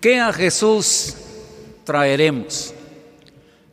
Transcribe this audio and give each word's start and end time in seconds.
¿Qué 0.00 0.20
a 0.20 0.32
Jesús 0.32 1.16
traeremos? 1.82 2.72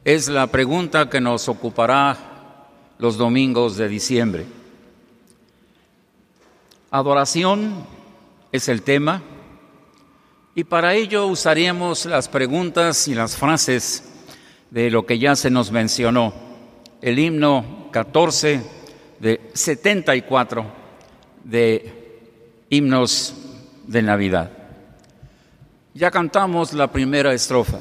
Es 0.04 0.28
la 0.28 0.48
pregunta 0.48 1.08
que 1.08 1.21
nos 1.21 1.48
ocupará 1.48 2.17
los 2.98 3.16
domingos 3.16 3.78
de 3.78 3.88
diciembre. 3.88 4.46
Adoración 6.90 7.86
es 8.52 8.68
el 8.70 8.82
tema 8.82 9.22
y 10.56 10.64
para 10.64 10.96
ello 10.96 11.28
usaríamos 11.28 12.07
las 12.07 12.28
preguntas 12.28 13.07
y 13.07 13.14
las 13.14 13.38
frases 13.38 14.05
de 14.71 14.89
lo 14.89 15.05
que 15.05 15.20
ya 15.20 15.36
se 15.36 15.52
nos 15.52 15.71
mencionó. 15.71 16.34
El 17.04 17.20
himno 17.20 17.89
14 17.92 18.62
de 19.20 19.42
74 19.54 20.66
de 21.44 22.32
himnos 22.71 23.36
de 23.86 24.02
Navidad. 24.02 24.55
Ya 25.98 26.12
cantamos 26.12 26.73
la 26.73 26.91
primera 26.91 27.34
estrofa. 27.34 27.80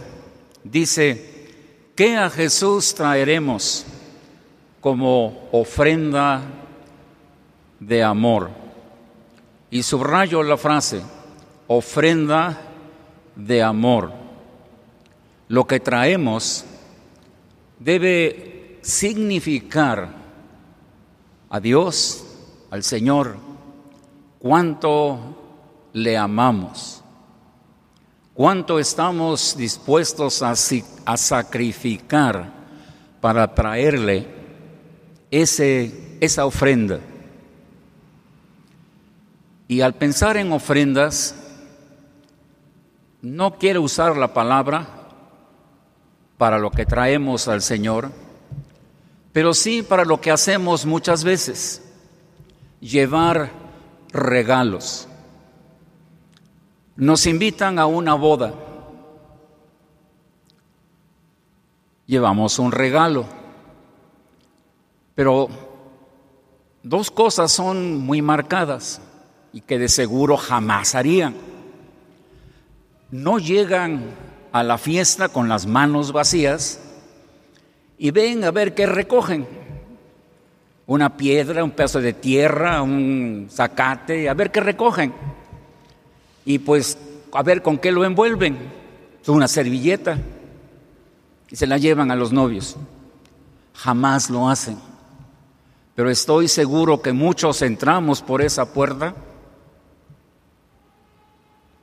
Dice, 0.62 1.48
¿qué 1.96 2.16
a 2.16 2.30
Jesús 2.30 2.94
traeremos 2.94 3.84
como 4.80 5.48
ofrenda 5.50 6.42
de 7.80 8.04
amor? 8.04 8.50
Y 9.68 9.82
subrayo 9.82 10.44
la 10.44 10.56
frase, 10.56 11.02
ofrenda 11.66 12.56
de 13.34 13.60
amor. 13.60 14.12
Lo 15.48 15.66
que 15.66 15.80
traemos 15.80 16.64
debe 17.80 18.78
significar 18.80 20.08
a 21.50 21.58
Dios, 21.58 22.24
al 22.70 22.84
Señor, 22.84 23.38
cuánto 24.38 25.18
le 25.92 26.16
amamos, 26.16 26.93
cuánto 28.34 28.78
estamos 28.78 29.56
dispuestos 29.56 30.42
a, 30.42 30.54
a 31.04 31.16
sacrificar 31.16 32.52
para 33.20 33.54
traerle 33.54 34.26
ese, 35.30 36.18
esa 36.20 36.44
ofrenda. 36.44 37.00
Y 39.66 39.80
al 39.80 39.94
pensar 39.94 40.36
en 40.36 40.52
ofrendas, 40.52 41.34
no 43.22 43.58
quiero 43.58 43.80
usar 43.80 44.16
la 44.16 44.34
palabra 44.34 44.86
para 46.36 46.58
lo 46.58 46.70
que 46.70 46.84
traemos 46.84 47.48
al 47.48 47.62
Señor, 47.62 48.10
pero 49.32 49.54
sí 49.54 49.82
para 49.82 50.04
lo 50.04 50.20
que 50.20 50.30
hacemos 50.30 50.84
muchas 50.84 51.24
veces, 51.24 51.82
llevar 52.80 53.50
regalos. 54.12 55.08
Nos 56.96 57.26
invitan 57.26 57.80
a 57.80 57.86
una 57.86 58.14
boda, 58.14 58.54
llevamos 62.06 62.60
un 62.60 62.70
regalo, 62.70 63.24
pero 65.16 65.48
dos 66.84 67.10
cosas 67.10 67.50
son 67.50 67.98
muy 67.98 68.22
marcadas 68.22 69.00
y 69.52 69.60
que 69.60 69.78
de 69.78 69.88
seguro 69.88 70.36
jamás 70.36 70.94
harían. 70.94 71.34
No 73.10 73.38
llegan 73.38 74.14
a 74.52 74.62
la 74.62 74.78
fiesta 74.78 75.28
con 75.28 75.48
las 75.48 75.66
manos 75.66 76.12
vacías 76.12 76.80
y 77.98 78.12
ven 78.12 78.44
a 78.44 78.52
ver 78.52 78.72
qué 78.72 78.86
recogen. 78.86 79.48
Una 80.86 81.16
piedra, 81.16 81.64
un 81.64 81.72
pedazo 81.72 82.00
de 82.00 82.12
tierra, 82.12 82.82
un 82.82 83.48
zacate, 83.50 84.28
a 84.28 84.34
ver 84.34 84.52
qué 84.52 84.60
recogen. 84.60 85.12
Y 86.44 86.58
pues 86.58 86.98
a 87.32 87.42
ver 87.42 87.62
con 87.62 87.78
qué 87.78 87.92
lo 87.92 88.04
envuelven. 88.04 88.58
Una 89.26 89.48
servilleta. 89.48 90.18
Y 91.50 91.56
se 91.56 91.66
la 91.66 91.78
llevan 91.78 92.10
a 92.10 92.16
los 92.16 92.32
novios. 92.32 92.76
Jamás 93.74 94.30
lo 94.30 94.48
hacen. 94.48 94.78
Pero 95.94 96.10
estoy 96.10 96.48
seguro 96.48 97.00
que 97.00 97.12
muchos 97.12 97.62
entramos 97.62 98.20
por 98.22 98.42
esa 98.42 98.72
puerta 98.72 99.14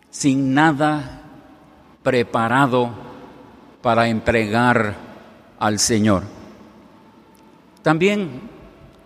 sin 0.09 0.53
nada 0.53 1.21
preparado 2.03 2.89
para 3.81 4.09
entregar 4.09 4.95
al 5.57 5.79
Señor. 5.79 6.23
También 7.81 8.41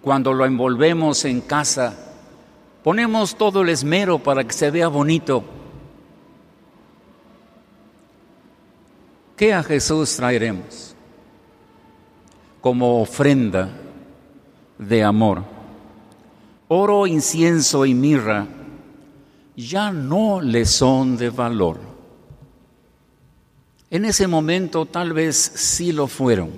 cuando 0.01 0.33
lo 0.33 0.45
envolvemos 0.45 1.23
en 1.25 1.41
casa, 1.41 2.04
ponemos 2.85 3.35
todo 3.35 3.63
el 3.63 3.69
esmero 3.69 4.19
para 4.19 4.43
que 4.43 4.53
se 4.53 4.69
vea 4.69 4.87
bonito. 4.87 5.43
¿Qué 9.35 9.55
a 9.55 9.63
Jesús 9.63 10.15
traeremos? 10.15 10.95
Como 12.61 13.01
ofrenda 13.01 13.71
de 14.77 15.03
amor. 15.03 15.43
Oro, 16.67 17.07
incienso 17.07 17.87
y 17.87 17.95
mirra 17.95 18.45
ya 19.55 19.91
no 19.91 20.39
le 20.39 20.63
son 20.67 21.17
de 21.17 21.31
valor. 21.31 21.79
En 23.89 24.05
ese 24.05 24.27
momento 24.27 24.85
tal 24.85 25.11
vez 25.11 25.35
sí 25.35 25.91
lo 25.91 26.05
fueron. 26.05 26.51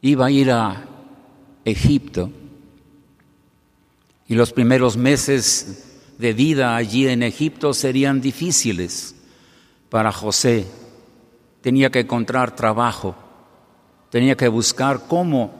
Iba 0.00 0.26
a 0.26 0.30
ir 0.32 0.50
a 0.50 0.84
Egipto 1.64 2.41
y 4.32 4.34
los 4.34 4.54
primeros 4.54 4.96
meses 4.96 5.84
de 6.16 6.32
vida 6.32 6.74
allí 6.74 7.06
en 7.06 7.22
Egipto 7.22 7.74
serían 7.74 8.22
difíciles 8.22 9.14
para 9.90 10.10
José. 10.10 10.66
Tenía 11.60 11.90
que 11.90 12.00
encontrar 12.00 12.56
trabajo, 12.56 13.14
tenía 14.08 14.34
que 14.34 14.48
buscar 14.48 15.02
cómo 15.06 15.52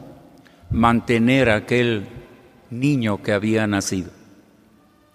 mantener 0.71 1.51
a 1.51 1.57
aquel 1.57 2.07
niño 2.71 3.23
que 3.23 3.33
había 3.33 3.67
nacido 3.67 4.11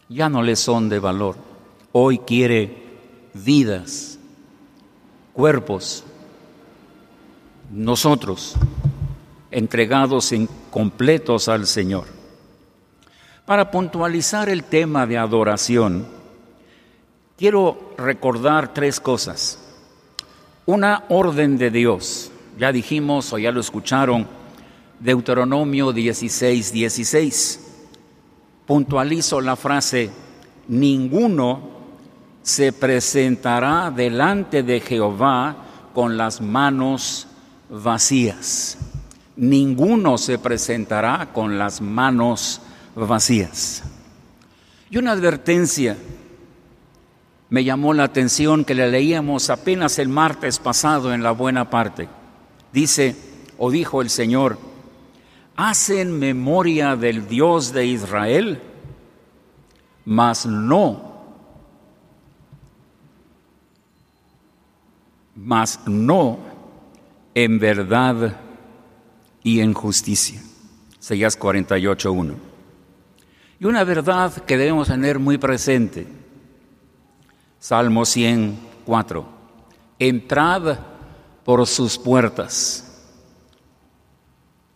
ya 0.07 0.29
no 0.29 0.44
le 0.44 0.56
son 0.56 0.88
de 0.88 1.00
valor. 1.00 1.35
Hoy 1.91 2.19
quiere 2.19 2.78
vidas, 3.34 4.19
cuerpos, 5.34 6.03
nosotros 7.72 8.53
entregados 9.50 10.31
completos 10.69 11.47
al 11.47 11.66
Señor. 11.66 12.16
Para 13.47 13.72
puntualizar 13.72 14.50
el 14.50 14.66
tema 14.66 15.08
de 15.08 15.18
adoración, 15.18 16.06
quiero 17.38 17.94
recordar 17.97 18.74
tres 18.74 19.00
cosas. 19.00 19.58
Una 20.66 21.06
orden 21.08 21.57
de 21.57 21.72
Dios, 21.72 22.30
ya 22.59 22.74
dijimos 22.74 23.31
o 23.31 23.38
ya 23.38 23.53
lo 23.53 23.62
escucharon, 23.62 24.28
Deuteronomio 25.00 25.94
16, 25.94 26.74
16 26.74 27.62
puntualizo 28.66 29.40
la 29.40 29.56
frase, 29.56 30.12
ninguno 30.68 31.62
se 32.41 32.74
presentará 32.74 33.90
delante 33.91 34.62
de 34.62 34.81
Jehová 34.81 35.56
con 35.94 36.18
las 36.18 36.41
manos 36.41 37.28
vacías. 37.69 38.78
Ninguno 39.38 40.18
se 40.18 40.38
presentará 40.38 41.30
con 41.31 41.57
las 41.57 41.80
manos 41.80 42.59
vacías. 43.06 43.84
Y 44.90 44.97
una 44.97 45.12
advertencia 45.12 45.97
me 47.50 47.63
llamó 47.63 47.94
la 47.94 48.03
atención 48.03 48.66
que 48.66 48.74
le 48.74 48.90
leíamos 48.90 49.50
apenas 49.50 50.00
el 50.00 50.09
martes 50.09 50.59
pasado 50.59 51.13
en 51.13 51.24
la 51.24 51.31
buena 51.31 51.69
parte. 51.69 52.09
Dice, 52.74 53.16
o 53.57 53.72
dijo 53.72 54.02
el 54.02 54.09
Señor, 54.09 54.57
hacen 55.56 56.18
memoria 56.18 56.96
del 56.96 57.28
Dios 57.28 57.72
de 57.74 57.86
Israel, 57.86 58.62
mas 60.06 60.46
no, 60.46 61.07
mas 65.36 65.80
no 65.86 66.39
en 67.33 67.60
verdad 67.60 68.38
y 69.44 69.60
en 69.60 69.74
justicia. 69.74 70.42
Seguías 71.00 71.39
48.1. 71.39 72.46
Y 73.59 73.65
una 73.65 73.83
verdad 73.83 74.33
que 74.44 74.57
debemos 74.57 74.88
tener 74.88 75.18
muy 75.19 75.38
presente. 75.38 76.07
Salmo 77.59 78.06
104. 78.06 79.25
Entrad 80.00 80.77
por 81.44 81.65
sus 81.65 81.98
puertas 81.98 82.83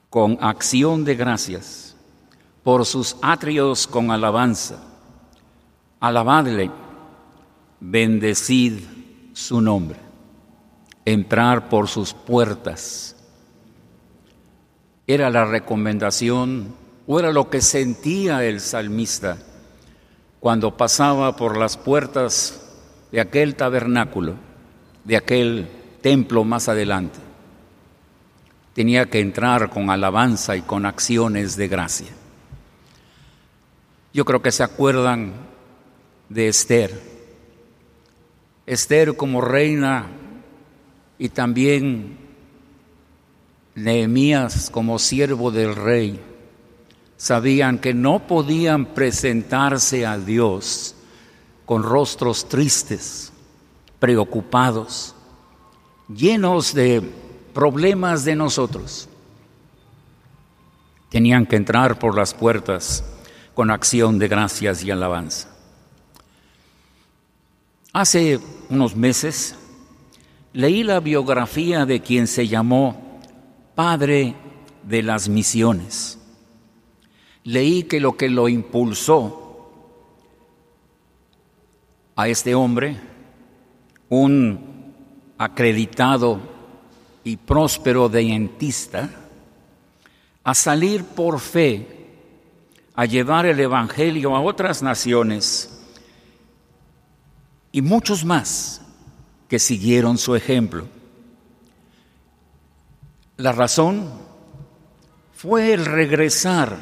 con 0.10 0.38
acción 0.42 1.06
de 1.06 1.16
gracias, 1.16 1.96
por 2.64 2.86
sus 2.86 3.16
atrios 3.22 3.88
con 3.88 4.12
alabanza. 4.12 4.84
Alabadle, 6.00 6.72
bendecid 7.80 8.82
su 9.34 9.62
nombre, 9.62 10.00
entrar 11.06 11.70
por 11.70 11.88
sus 11.88 12.14
puertas. 12.14 13.16
Era 15.06 15.30
la 15.30 15.46
recomendación 15.46 16.81
o 17.14 17.20
era 17.20 17.34
lo 17.34 17.50
que 17.50 17.60
sentía 17.60 18.46
el 18.46 18.62
salmista 18.62 19.38
cuando 20.40 20.78
pasaba 20.78 21.36
por 21.36 21.58
las 21.58 21.76
puertas 21.76 22.62
de 23.12 23.20
aquel 23.20 23.56
tabernáculo, 23.56 24.36
de 25.04 25.18
aquel 25.18 25.68
templo 26.00 26.46
más 26.46 26.70
adelante. 26.70 27.20
Tenía 28.74 29.10
que 29.10 29.20
entrar 29.20 29.70
con 29.72 29.90
alabanza 29.90 30.56
y 30.56 30.62
con 30.62 30.86
acciones 30.86 31.58
de 31.58 31.68
gracia. 31.68 32.08
Yo 34.14 34.24
creo 34.24 34.42
que 34.42 34.54
se 34.54 34.64
acuerdan 34.64 35.34
de 36.30 36.48
Esther. 36.48 36.98
Esther 38.66 39.18
como 39.18 39.42
reina 39.42 40.08
y 41.20 41.28
también 41.28 42.18
Nehemías 43.76 44.70
como 44.70 44.98
siervo 44.98 45.52
del 45.52 45.76
rey 45.76 46.31
sabían 47.22 47.78
que 47.78 47.94
no 47.94 48.26
podían 48.26 48.96
presentarse 48.96 50.08
a 50.08 50.18
Dios 50.18 50.96
con 51.68 51.84
rostros 51.84 52.50
tristes, 52.50 53.32
preocupados, 54.00 55.14
llenos 56.08 56.74
de 56.74 57.00
problemas 57.54 58.26
de 58.26 58.36
nosotros. 58.36 59.08
Tenían 61.12 61.46
que 61.46 61.58
entrar 61.58 62.00
por 62.00 62.18
las 62.18 62.34
puertas 62.34 63.04
con 63.54 63.70
acción 63.70 64.18
de 64.18 64.28
gracias 64.28 64.84
y 64.84 64.90
alabanza. 64.90 65.48
Hace 67.94 68.40
unos 68.68 68.96
meses 68.96 69.54
leí 70.54 70.82
la 70.82 71.00
biografía 71.00 71.86
de 71.86 72.02
quien 72.02 72.26
se 72.26 72.48
llamó 72.48 73.20
Padre 73.76 74.34
de 74.82 75.04
las 75.04 75.30
Misiones 75.30 76.18
leí 77.44 77.84
que 77.84 78.00
lo 78.00 78.16
que 78.16 78.30
lo 78.30 78.48
impulsó 78.48 79.38
a 82.16 82.28
este 82.28 82.54
hombre, 82.54 83.00
un 84.10 84.94
acreditado 85.38 86.40
y 87.24 87.38
próspero 87.38 88.10
dentista, 88.10 89.10
a 90.44 90.54
salir 90.54 91.04
por 91.04 91.40
fe, 91.40 91.88
a 92.94 93.06
llevar 93.06 93.46
el 93.46 93.60
Evangelio 93.60 94.36
a 94.36 94.42
otras 94.42 94.84
naciones 94.84 95.82
y 97.72 97.82
muchos 97.82 98.26
más 98.26 98.82
que 99.48 99.60
siguieron 99.60 100.18
su 100.18 100.36
ejemplo. 100.36 100.88
La 103.38 103.52
razón 103.52 104.10
fue 105.34 105.74
el 105.74 105.86
regresar 105.86 106.78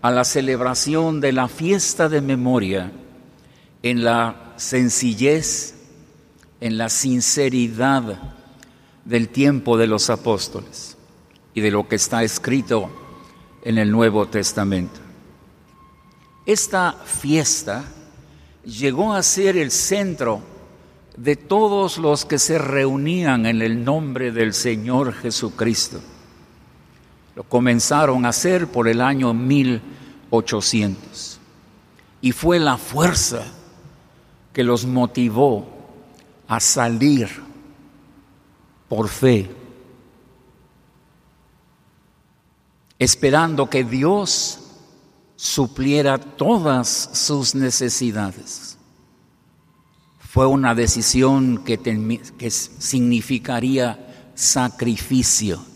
a 0.00 0.10
la 0.10 0.24
celebración 0.24 1.20
de 1.20 1.32
la 1.32 1.48
fiesta 1.48 2.08
de 2.08 2.20
memoria 2.20 2.92
en 3.82 4.04
la 4.04 4.54
sencillez, 4.56 5.74
en 6.60 6.78
la 6.78 6.88
sinceridad 6.88 8.18
del 9.04 9.28
tiempo 9.28 9.76
de 9.76 9.86
los 9.86 10.10
apóstoles 10.10 10.96
y 11.54 11.60
de 11.60 11.70
lo 11.70 11.88
que 11.88 11.96
está 11.96 12.22
escrito 12.22 12.90
en 13.62 13.78
el 13.78 13.90
Nuevo 13.90 14.26
Testamento. 14.28 15.00
Esta 16.46 16.92
fiesta 16.92 17.84
llegó 18.64 19.12
a 19.12 19.22
ser 19.22 19.56
el 19.56 19.70
centro 19.70 20.40
de 21.16 21.36
todos 21.36 21.98
los 21.98 22.24
que 22.24 22.38
se 22.38 22.58
reunían 22.58 23.46
en 23.46 23.60
el 23.60 23.84
nombre 23.84 24.30
del 24.30 24.54
Señor 24.54 25.12
Jesucristo. 25.12 26.00
Lo 27.38 27.44
comenzaron 27.44 28.26
a 28.26 28.30
hacer 28.30 28.66
por 28.66 28.88
el 28.88 29.00
año 29.00 29.32
1800. 29.32 31.38
Y 32.20 32.32
fue 32.32 32.58
la 32.58 32.76
fuerza 32.76 33.44
que 34.52 34.64
los 34.64 34.84
motivó 34.84 35.64
a 36.48 36.58
salir 36.58 37.28
por 38.88 39.08
fe, 39.08 39.48
esperando 42.98 43.70
que 43.70 43.84
Dios 43.84 44.58
supliera 45.36 46.18
todas 46.18 47.10
sus 47.12 47.54
necesidades. 47.54 48.78
Fue 50.18 50.44
una 50.44 50.74
decisión 50.74 51.62
que, 51.64 51.78
que 52.36 52.50
significaría 52.50 54.32
sacrificio 54.34 55.67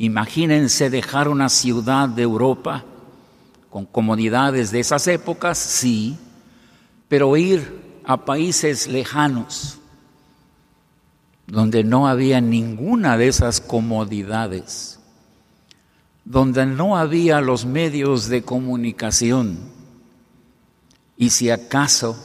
Imagínense 0.00 0.90
dejar 0.90 1.26
una 1.26 1.48
ciudad 1.48 2.08
de 2.08 2.22
Europa 2.22 2.84
con 3.68 3.84
comodidades 3.84 4.70
de 4.70 4.78
esas 4.78 5.08
épocas, 5.08 5.58
sí, 5.58 6.16
pero 7.08 7.36
ir 7.36 8.00
a 8.04 8.24
países 8.24 8.86
lejanos 8.86 9.80
donde 11.48 11.82
no 11.82 12.06
había 12.06 12.40
ninguna 12.40 13.16
de 13.16 13.26
esas 13.26 13.60
comodidades, 13.60 15.00
donde 16.24 16.64
no 16.64 16.96
había 16.96 17.40
los 17.40 17.66
medios 17.66 18.28
de 18.28 18.42
comunicación. 18.42 19.58
Y 21.16 21.30
si 21.30 21.50
acaso 21.50 22.16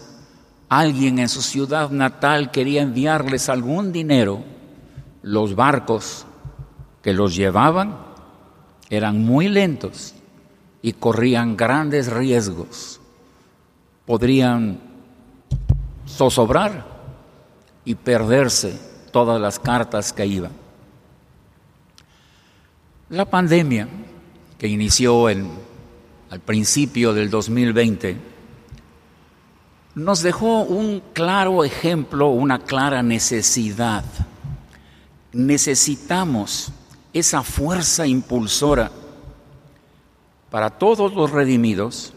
alguien 0.69 1.17
en 1.17 1.27
su 1.27 1.41
ciudad 1.41 1.89
natal 1.89 2.51
quería 2.51 2.83
enviarles 2.83 3.49
algún 3.49 3.91
dinero, 3.91 4.43
los 5.23 5.55
barcos 5.55 6.27
que 7.03 7.13
los 7.13 7.35
llevaban 7.35 7.97
eran 8.89 9.23
muy 9.23 9.49
lentos 9.49 10.15
y 10.81 10.93
corrían 10.93 11.55
grandes 11.57 12.11
riesgos. 12.11 12.99
Podrían 14.05 14.79
zozobrar 16.07 16.85
y 17.85 17.95
perderse 17.95 18.79
todas 19.11 19.39
las 19.39 19.59
cartas 19.59 20.13
que 20.13 20.25
iban. 20.25 20.51
La 23.09 23.25
pandemia 23.25 23.87
que 24.57 24.67
inició 24.67 25.29
en, 25.29 25.49
al 26.29 26.39
principio 26.39 27.13
del 27.13 27.29
2020 27.29 28.17
nos 29.95 30.23
dejó 30.23 30.63
un 30.63 31.03
claro 31.13 31.63
ejemplo, 31.63 32.29
una 32.29 32.59
clara 32.59 33.03
necesidad. 33.03 34.03
Necesitamos 35.33 36.71
esa 37.13 37.43
fuerza 37.43 38.07
impulsora 38.07 38.91
para 40.49 40.71
todos 40.71 41.13
los 41.13 41.31
redimidos 41.31 42.13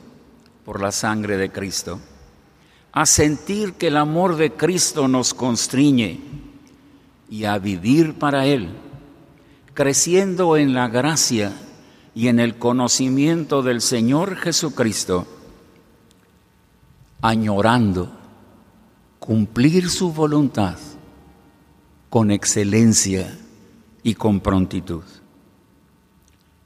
por 0.65 0.81
la 0.81 0.91
sangre 0.91 1.37
de 1.37 1.51
Cristo, 1.53 2.01
a 2.93 3.07
sentir 3.07 3.75
que 3.75 3.89
el 3.89 3.97
amor 3.97 4.37
de 4.37 4.53
Cristo 4.53 5.07
nos 5.07 5.35
constriñe 5.35 6.21
y 7.29 7.45
a 7.45 7.59
vivir 7.59 8.15
para 8.15 8.47
Él, 8.47 8.71
creciendo 9.75 10.57
en 10.57 10.75
la 10.75 10.89
gracia 10.89 11.53
y 12.15 12.29
en 12.29 12.41
el 12.41 12.57
conocimiento 12.57 13.63
del 13.63 13.83
Señor 13.83 14.37
Jesucristo, 14.37 15.27
añorando 17.21 18.11
cumplir 19.19 19.91
su 19.91 20.13
voluntad 20.13 20.79
con 22.09 22.31
excelencia 22.31 23.39
y 24.07 24.15
con 24.15 24.39
prontitud. 24.39 25.03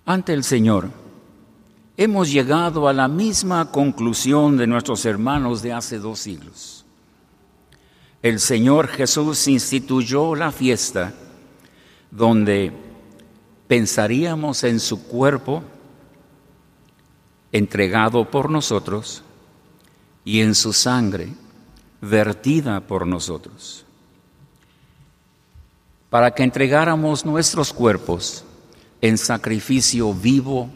Ante 0.04 0.34
el 0.34 0.44
Señor, 0.44 0.90
hemos 1.96 2.30
llegado 2.30 2.86
a 2.86 2.92
la 2.92 3.08
misma 3.08 3.72
conclusión 3.72 4.58
de 4.58 4.66
nuestros 4.66 5.06
hermanos 5.06 5.62
de 5.62 5.72
hace 5.72 5.98
dos 5.98 6.18
siglos. 6.18 6.84
El 8.20 8.40
Señor 8.40 8.88
Jesús 8.88 9.48
instituyó 9.48 10.34
la 10.34 10.52
fiesta 10.52 11.14
donde 12.10 12.74
pensaríamos 13.66 14.62
en 14.64 14.78
su 14.78 15.04
cuerpo 15.04 15.62
entregado 17.52 18.30
por 18.30 18.50
nosotros 18.50 19.22
y 20.26 20.42
en 20.42 20.54
su 20.54 20.74
sangre 20.74 21.32
vertida 22.02 22.82
por 22.82 23.06
nosotros 23.06 23.86
para 26.10 26.32
que 26.32 26.42
entregáramos 26.42 27.24
nuestros 27.24 27.72
cuerpos 27.72 28.44
en 29.00 29.16
sacrificio 29.16 30.12
vivo, 30.12 30.68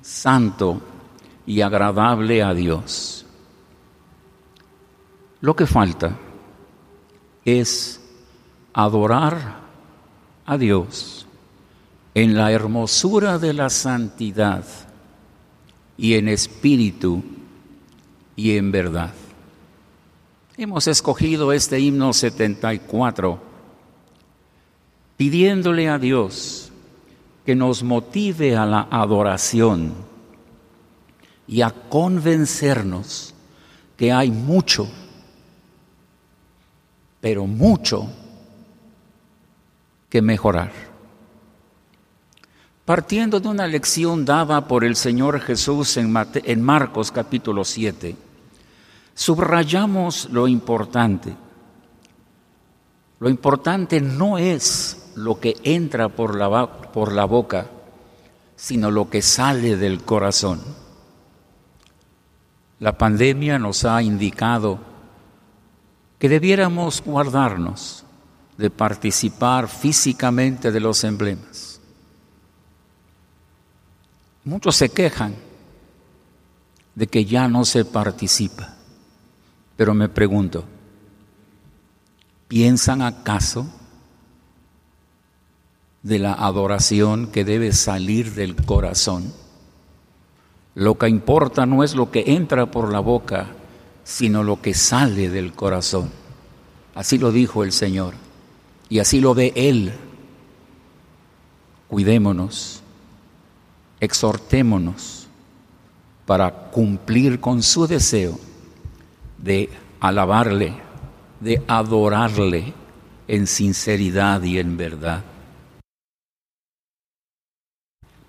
santo 0.00 0.80
y 1.46 1.60
agradable 1.60 2.42
a 2.42 2.54
Dios. 2.54 3.26
Lo 5.40 5.54
que 5.54 5.66
falta 5.66 6.16
es 7.44 8.00
adorar 8.72 9.60
a 10.46 10.56
Dios 10.56 11.26
en 12.14 12.34
la 12.34 12.50
hermosura 12.50 13.38
de 13.38 13.52
la 13.52 13.68
santidad 13.68 14.64
y 15.98 16.14
en 16.14 16.28
espíritu 16.28 17.22
y 18.34 18.56
en 18.56 18.72
verdad. 18.72 19.12
Hemos 20.56 20.86
escogido 20.86 21.52
este 21.52 21.78
himno 21.80 22.14
74 22.14 23.53
pidiéndole 25.16 25.88
a 25.88 25.98
Dios 25.98 26.70
que 27.44 27.54
nos 27.54 27.82
motive 27.82 28.56
a 28.56 28.66
la 28.66 28.88
adoración 28.90 29.92
y 31.46 31.62
a 31.62 31.70
convencernos 31.70 33.34
que 33.96 34.12
hay 34.12 34.30
mucho 34.30 34.88
pero 37.24 37.46
mucho 37.46 38.06
que 40.10 40.20
mejorar. 40.20 40.70
Partiendo 42.84 43.40
de 43.40 43.48
una 43.48 43.66
lección 43.66 44.26
dada 44.26 44.68
por 44.68 44.84
el 44.84 44.94
Señor 44.94 45.40
Jesús 45.40 45.96
en, 45.96 46.62
Marcos 46.62 47.10
capítulo 47.10 47.64
7, 47.64 48.14
subrayamos 49.14 50.28
lo 50.32 50.46
importante. 50.46 51.34
Lo 53.20 53.30
importante 53.30 54.02
no 54.02 54.36
es 54.36 54.93
lo 55.16 55.40
que 55.40 55.56
entra 55.62 56.08
por 56.08 56.36
la, 56.36 56.66
por 56.92 57.12
la 57.12 57.24
boca, 57.24 57.66
sino 58.56 58.90
lo 58.90 59.10
que 59.10 59.22
sale 59.22 59.76
del 59.76 60.02
corazón. 60.02 60.60
La 62.80 62.96
pandemia 62.98 63.58
nos 63.58 63.84
ha 63.84 64.02
indicado 64.02 64.78
que 66.18 66.28
debiéramos 66.28 67.02
guardarnos 67.02 68.04
de 68.56 68.70
participar 68.70 69.68
físicamente 69.68 70.70
de 70.70 70.80
los 70.80 71.04
emblemas. 71.04 71.80
Muchos 74.44 74.76
se 74.76 74.90
quejan 74.90 75.34
de 76.94 77.06
que 77.06 77.24
ya 77.24 77.48
no 77.48 77.64
se 77.64 77.84
participa, 77.84 78.74
pero 79.76 79.94
me 79.94 80.08
pregunto, 80.08 80.64
¿piensan 82.46 83.02
acaso 83.02 83.66
de 86.04 86.20
la 86.20 86.34
adoración 86.34 87.26
que 87.26 87.44
debe 87.44 87.72
salir 87.72 88.34
del 88.34 88.54
corazón? 88.54 89.32
Lo 90.74 90.98
que 90.98 91.08
importa 91.08 91.66
no 91.66 91.82
es 91.82 91.94
lo 91.94 92.10
que 92.10 92.24
entra 92.26 92.66
por 92.66 92.92
la 92.92 93.00
boca, 93.00 93.48
sino 94.04 94.44
lo 94.44 94.60
que 94.60 94.74
sale 94.74 95.30
del 95.30 95.52
corazón. 95.52 96.10
Así 96.94 97.18
lo 97.18 97.32
dijo 97.32 97.64
el 97.64 97.72
Señor 97.72 98.14
y 98.88 98.98
así 98.98 99.20
lo 99.20 99.34
ve 99.34 99.52
Él. 99.56 99.92
Cuidémonos, 101.88 102.82
exhortémonos 103.98 105.26
para 106.26 106.52
cumplir 106.70 107.40
con 107.40 107.62
su 107.62 107.86
deseo 107.86 108.38
de 109.38 109.70
alabarle, 110.00 110.74
de 111.40 111.62
adorarle 111.66 112.74
en 113.26 113.46
sinceridad 113.46 114.42
y 114.42 114.58
en 114.58 114.76
verdad. 114.76 115.24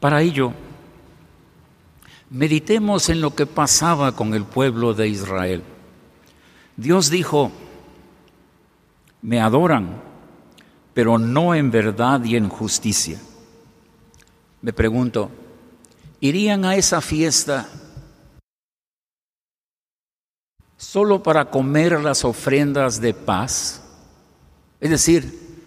Para 0.05 0.21
ello, 0.21 0.53
Meditemos 2.29 3.09
en 3.09 3.21
lo 3.21 3.33
que 3.33 3.47
pasaba 3.47 4.15
con 4.15 4.35
el 4.35 4.45
pueblo 4.45 4.93
de 4.93 5.07
Israel. 5.07 5.63
Dios 6.77 7.09
dijo, 7.09 7.51
me 9.23 9.41
adoran, 9.41 10.03
pero 10.93 11.17
no 11.17 11.55
en 11.55 11.71
verdad 11.71 12.23
y 12.23 12.35
en 12.35 12.49
justicia. 12.49 13.19
Me 14.61 14.73
pregunto, 14.73 15.31
¿irían 16.19 16.65
a 16.65 16.75
esa 16.75 17.01
fiesta 17.01 17.67
solo 20.77 21.23
para 21.23 21.49
comer 21.49 21.99
las 22.01 22.23
ofrendas 22.23 23.01
de 23.01 23.15
paz? 23.15 23.83
Es 24.79 24.91
decir, 24.91 25.57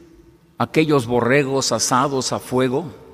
aquellos 0.59 1.09
borregos 1.09 1.73
asados 1.73 2.33
a 2.33 2.39
fuego 2.39 3.08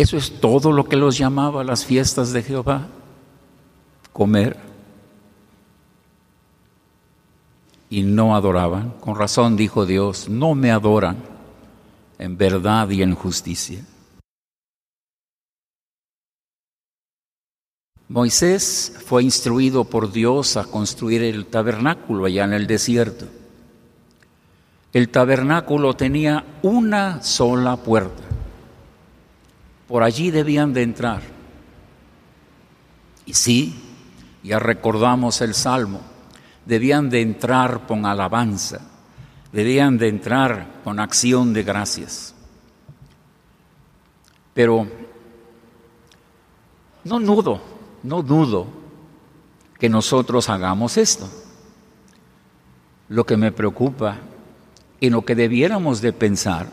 Eso 0.00 0.16
es 0.16 0.40
todo 0.40 0.72
lo 0.72 0.88
que 0.88 0.96
los 0.96 1.18
llamaba 1.18 1.62
las 1.62 1.84
fiestas 1.84 2.32
de 2.32 2.42
Jehová, 2.42 2.88
comer. 4.14 4.56
Y 7.90 8.02
no 8.02 8.34
adoraban. 8.34 8.94
Con 9.00 9.14
razón 9.14 9.58
dijo 9.58 9.84
Dios, 9.84 10.26
no 10.26 10.54
me 10.54 10.70
adoran 10.70 11.18
en 12.18 12.38
verdad 12.38 12.88
y 12.88 13.02
en 13.02 13.14
justicia. 13.14 13.84
Moisés 18.08 19.02
fue 19.04 19.22
instruido 19.22 19.84
por 19.84 20.10
Dios 20.10 20.56
a 20.56 20.64
construir 20.64 21.22
el 21.22 21.44
tabernáculo 21.44 22.24
allá 22.24 22.44
en 22.44 22.54
el 22.54 22.66
desierto. 22.66 23.26
El 24.94 25.10
tabernáculo 25.10 25.92
tenía 25.92 26.46
una 26.62 27.22
sola 27.22 27.76
puerta 27.76 28.29
por 29.90 30.04
allí 30.04 30.30
debían 30.30 30.72
de 30.72 30.84
entrar. 30.84 31.20
Y 33.26 33.34
sí, 33.34 33.74
ya 34.40 34.60
recordamos 34.60 35.40
el 35.40 35.52
Salmo, 35.52 36.00
debían 36.64 37.10
de 37.10 37.22
entrar 37.22 37.88
con 37.88 38.06
alabanza, 38.06 38.82
debían 39.52 39.98
de 39.98 40.06
entrar 40.06 40.80
con 40.84 41.00
acción 41.00 41.52
de 41.52 41.64
gracias. 41.64 42.36
Pero 44.54 44.86
no 47.02 47.18
dudo, 47.18 47.60
no 48.04 48.22
dudo 48.22 48.68
que 49.76 49.88
nosotros 49.88 50.48
hagamos 50.50 50.98
esto. 50.98 51.28
Lo 53.08 53.26
que 53.26 53.36
me 53.36 53.50
preocupa 53.50 54.18
y 55.00 55.10
lo 55.10 55.24
que 55.24 55.34
debiéramos 55.34 56.00
de 56.00 56.12
pensar 56.12 56.68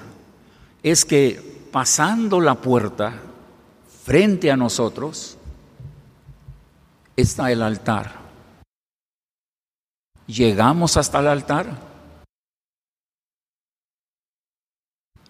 es 0.84 1.04
que 1.04 1.57
pasando 1.72 2.40
la 2.40 2.56
puerta, 2.56 3.14
frente 4.04 4.52
a 4.52 4.58
nosotros, 4.58 5.38
está 7.16 7.52
el 7.52 7.62
altar. 7.62 8.12
¿Llegamos 10.28 10.98
hasta 10.98 11.20
el 11.20 11.28
altar? 11.28 11.68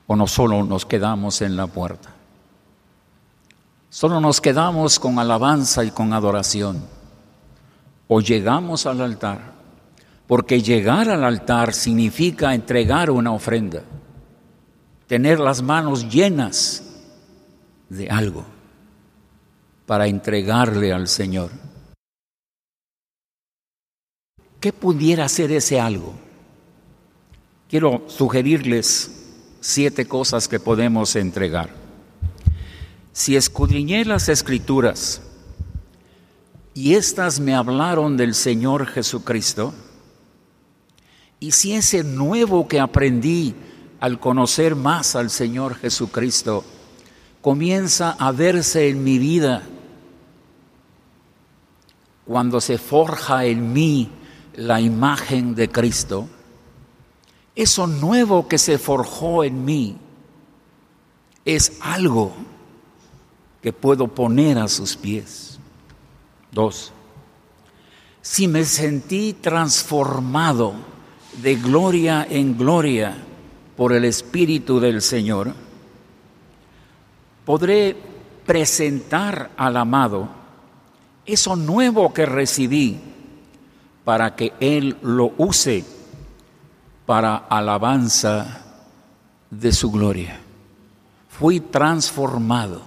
¿O 0.08 0.16
no 0.16 0.28
solo 0.28 0.64
nos 0.64 0.86
quedamos 0.86 1.42
en 1.42 1.56
la 1.58 1.68
puerta? 1.68 2.10
Solo 3.90 4.22
nos 4.22 4.42
quedamos 4.42 5.00
con 5.00 5.20
alabanza 5.20 5.84
y 5.84 5.92
con 5.92 6.14
adoración. 6.14 6.84
O 8.08 8.22
llegamos 8.22 8.86
al 8.86 9.02
altar, 9.02 9.54
porque 10.28 10.62
llegar 10.62 11.10
al 11.10 11.24
altar 11.24 11.74
significa 11.74 12.54
entregar 12.54 13.12
una 13.12 13.32
ofrenda 13.32 13.84
tener 15.08 15.40
las 15.40 15.62
manos 15.62 16.10
llenas 16.10 16.84
de 17.90 18.10
algo 18.10 18.46
para 19.86 20.08
entregarle 20.08 20.92
al 20.92 21.08
Señor. 21.08 21.50
¿Qué 24.60 24.74
pudiera 24.74 25.28
ser 25.30 25.52
ese 25.52 25.80
algo? 25.80 26.14
Quiero 27.70 28.04
sugerirles 28.08 29.12
siete 29.62 30.08
cosas 30.08 30.48
que 30.48 30.60
podemos 30.60 31.16
entregar. 31.16 31.70
Si 33.14 33.36
escudriñé 33.36 34.04
las 34.06 34.30
escrituras 34.30 35.22
y 36.74 36.96
éstas 36.96 37.40
me 37.40 37.56
hablaron 37.56 38.18
del 38.18 38.36
Señor 38.36 38.88
Jesucristo, 38.88 39.74
y 41.40 41.52
si 41.52 41.74
ese 41.74 42.04
nuevo 42.04 42.68
que 42.68 42.80
aprendí 42.80 43.56
al 44.00 44.20
conocer 44.20 44.76
más 44.76 45.16
al 45.16 45.30
Señor 45.30 45.76
Jesucristo, 45.76 46.64
comienza 47.42 48.12
a 48.12 48.32
verse 48.32 48.90
en 48.90 49.04
mi 49.04 49.18
vida 49.18 49.64
cuando 52.26 52.60
se 52.60 52.78
forja 52.78 53.46
en 53.46 53.72
mí 53.72 54.10
la 54.56 54.82
imagen 54.82 55.56
de 55.56 55.70
Cristo, 55.70 56.28
eso 57.56 57.88
nuevo 57.88 58.48
que 58.48 58.58
se 58.58 58.78
forjó 58.78 59.44
en 59.44 59.64
mí 59.64 59.98
es 61.46 61.80
algo 61.82 62.34
que 63.62 63.72
puedo 63.72 64.10
poner 64.10 64.60
a 64.60 64.68
sus 64.68 64.96
pies. 64.96 65.58
Dos, 66.52 66.92
si 68.22 68.48
me 68.48 68.66
sentí 68.66 69.34
transformado 69.34 70.74
de 71.42 71.56
gloria 71.56 72.28
en 72.30 72.58
gloria, 72.58 73.24
por 73.78 73.94
el 73.94 74.04
Espíritu 74.04 74.80
del 74.80 75.02
Señor, 75.02 75.54
podré 77.46 77.96
presentar 78.46 79.52
al 79.56 79.78
amado 79.78 80.30
eso 81.26 81.56
nuevo 81.56 82.14
que 82.14 82.26
recibí 82.26 83.00
para 84.04 84.36
que 84.36 84.54
Él 84.60 84.98
lo 85.02 85.34
use 85.38 85.86
para 87.06 87.36
alabanza 87.36 88.64
de 89.52 89.72
su 89.72 89.92
gloria. 89.92 90.40
Fui 91.30 91.60
transformado. 91.60 92.82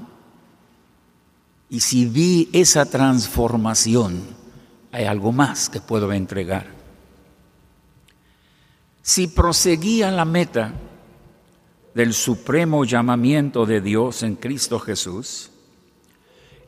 Y 1.69 1.81
si 1.81 2.07
vi 2.07 2.49
esa 2.53 2.85
transformación, 2.85 4.23
hay 4.91 5.05
algo 5.05 5.31
más 5.31 5.69
que 5.69 5.81
puedo 5.81 6.13
entregar. 6.13 6.80
Si 9.03 9.29
proseguía 9.29 10.11
la 10.11 10.25
meta 10.25 10.75
del 11.95 12.13
supremo 12.15 12.85
llamamiento 12.85 13.67
de 13.67 13.81
Dios 13.81 14.23
en 14.23 14.37
Cristo 14.37 14.79
Jesús 14.79 15.51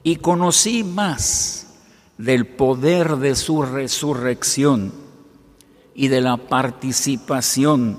y 0.03 0.17
conocí 0.17 0.83
más 0.83 1.75
del 2.19 2.47
poder 2.47 3.17
de 3.17 3.35
su 3.35 3.63
resurrección 3.63 4.93
y 5.95 6.09
de 6.09 6.21
la 6.21 6.37
participación 6.37 7.99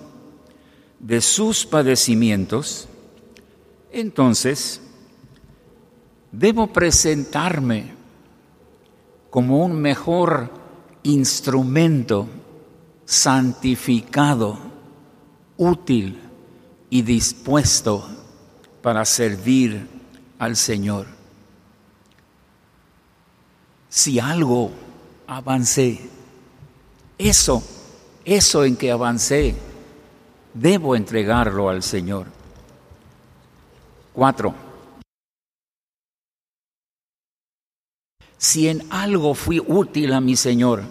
de 0.99 1.21
sus 1.21 1.65
padecimientos, 1.65 2.87
entonces 3.91 4.81
debo 6.31 6.67
presentarme 6.67 7.93
como 9.29 9.63
un 9.63 9.79
mejor 9.79 10.49
instrumento 11.03 12.27
santificado, 13.05 14.57
útil 15.57 16.19
y 16.89 17.01
dispuesto 17.01 18.07
para 18.81 19.05
servir 19.05 19.87
al 20.39 20.55
Señor. 20.55 21.07
Si 23.89 24.19
algo 24.19 24.71
avancé, 25.27 26.09
eso, 27.17 27.63
eso 28.25 28.65
en 28.65 28.75
que 28.75 28.91
avancé, 28.91 29.55
debo 30.53 30.95
entregarlo 30.95 31.69
al 31.69 31.83
Señor. 31.83 32.27
Cuatro. 34.13 34.53
Si 38.37 38.67
en 38.67 38.85
algo 38.91 39.35
fui 39.35 39.59
útil 39.65 40.11
a 40.13 40.19
mi 40.19 40.35
Señor 40.35 40.83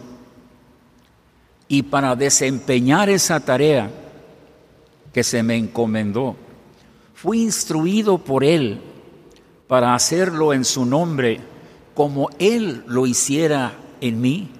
y 1.73 1.85
para 1.85 2.14
desempeñar 2.14 3.09
esa 3.09 3.41
tarea 3.41 3.91
que 5.11 5.25
se 5.25 5.43
me 5.43 5.57
encomendó, 5.57 6.37
fui 7.14 7.41
instruido 7.41 8.19
por 8.19 8.45
Él 8.45 8.79
para 9.67 9.95
hacerlo 9.95 10.52
en 10.52 10.67
su 10.67 10.85
nombre 10.85 11.41
como 11.95 12.29
Él 12.38 12.85
lo 12.87 13.07
hiciera 13.07 13.73
en 14.02 14.21
mí. 14.21 14.50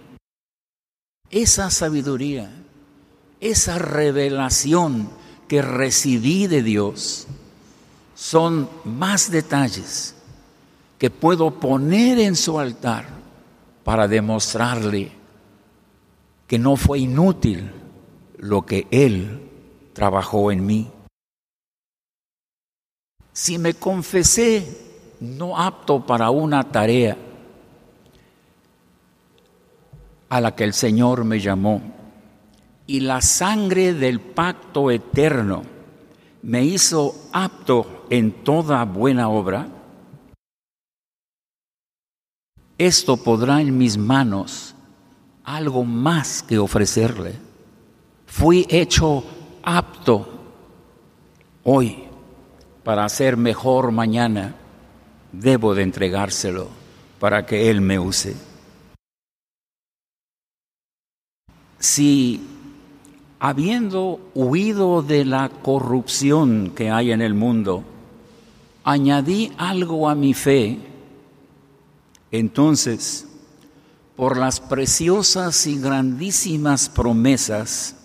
Esa 1.28 1.69
sabiduría 1.69 2.50
esa 3.40 3.78
revelación 3.78 5.11
que 5.49 5.61
recibí 5.61 6.47
de 6.47 6.62
Dios 6.62 7.26
son 8.14 8.71
más 8.85 9.31
detalles 9.31 10.14
que 10.97 11.11
puedo 11.11 11.50
poner 11.61 12.19
en 12.21 12.37
su 12.37 12.59
altar 12.59 13.07
para 13.85 14.09
demostrarle 14.09 15.22
que 16.52 16.59
no 16.59 16.76
fue 16.76 16.99
inútil 16.99 17.71
lo 18.37 18.66
que 18.66 18.87
Él 18.90 19.40
trabajó 19.94 20.52
en 20.52 20.66
mí. 20.66 20.90
Si 23.32 23.56
me 23.56 23.73
confesé 23.73 25.16
no 25.18 25.59
apto 25.59 26.04
para 26.04 26.28
una 26.28 26.71
tarea 26.71 27.16
a 30.28 30.42
la 30.42 30.54
que 30.54 30.64
el 30.64 30.75
Señor 30.75 31.25
me 31.25 31.40
llamó, 31.40 31.80
y 32.87 33.00
la 33.00 33.23
sangre 33.23 33.94
del 33.94 34.21
pacto 34.21 34.90
eterno 34.90 35.62
me 36.42 36.62
hizo 36.64 37.14
apto 37.32 38.04
en 38.11 38.44
toda 38.44 38.85
buena 38.85 39.30
obra, 39.30 39.68
esto 42.76 43.16
podrá 43.16 43.62
en 43.62 43.78
mis 43.78 43.97
manos 43.97 44.72
algo 45.44 45.84
más 45.84 46.42
que 46.42 46.58
ofrecerle. 46.58 47.34
Fui 48.26 48.66
hecho 48.68 49.25
apto 49.62 50.28
hoy 51.64 52.04
para 52.84 53.04
hacer 53.04 53.37
mejor 53.37 53.92
mañana. 53.92 54.54
Debo 55.32 55.75
de 55.75 55.82
entregárselo 55.82 56.68
para 57.18 57.46
que 57.46 57.70
Él 57.70 57.80
me 57.80 57.99
use. 57.99 58.37
Si 61.78 62.40
habiendo 63.38 64.20
huido 64.35 65.02
de 65.02 65.24
la 65.24 65.48
corrupción 65.48 66.72
que 66.76 66.90
hay 66.90 67.11
en 67.11 67.20
el 67.20 67.35
mundo, 67.35 67.83
añadí 68.85 69.52
algo 69.57 70.09
a 70.09 70.14
mi 70.14 70.33
fe, 70.33 70.78
entonces, 72.31 73.28
por 74.16 74.37
las 74.37 74.61
preciosas 74.61 75.66
y 75.66 75.79
grandísimas 75.79 76.88
promesas, 76.88 77.96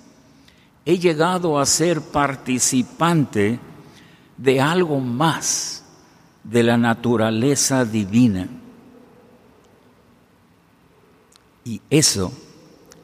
he 0.85 0.97
llegado 0.97 1.59
a 1.59 1.65
ser 1.65 2.01
participante 2.01 3.59
de 4.37 4.61
algo 4.61 4.99
más 4.99 5.83
de 6.43 6.63
la 6.63 6.77
naturaleza 6.77 7.83
divina. 7.83 8.47
Y 11.65 11.81
eso, 11.89 12.31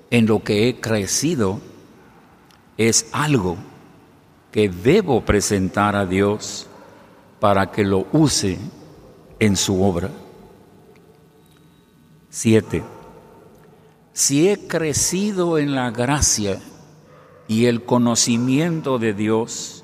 en 0.09 0.25
lo 0.25 0.41
que 0.41 0.69
he 0.69 0.79
crecido, 0.79 1.59
es 2.77 3.07
algo 3.11 3.57
que 4.51 4.69
debo 4.69 5.25
presentar 5.25 5.95
a 5.95 6.05
Dios 6.05 6.67
para 7.41 7.71
que 7.71 7.83
lo 7.83 8.07
use 8.13 8.57
en 9.39 9.57
su 9.57 9.83
obra. 9.83 10.09
Siete. 12.29 12.92
Si 14.13 14.47
he 14.47 14.67
crecido 14.67 15.57
en 15.57 15.73
la 15.73 15.89
gracia 15.89 16.61
y 17.47 17.65
el 17.65 17.83
conocimiento 17.83 18.99
de 18.99 19.13
Dios, 19.13 19.83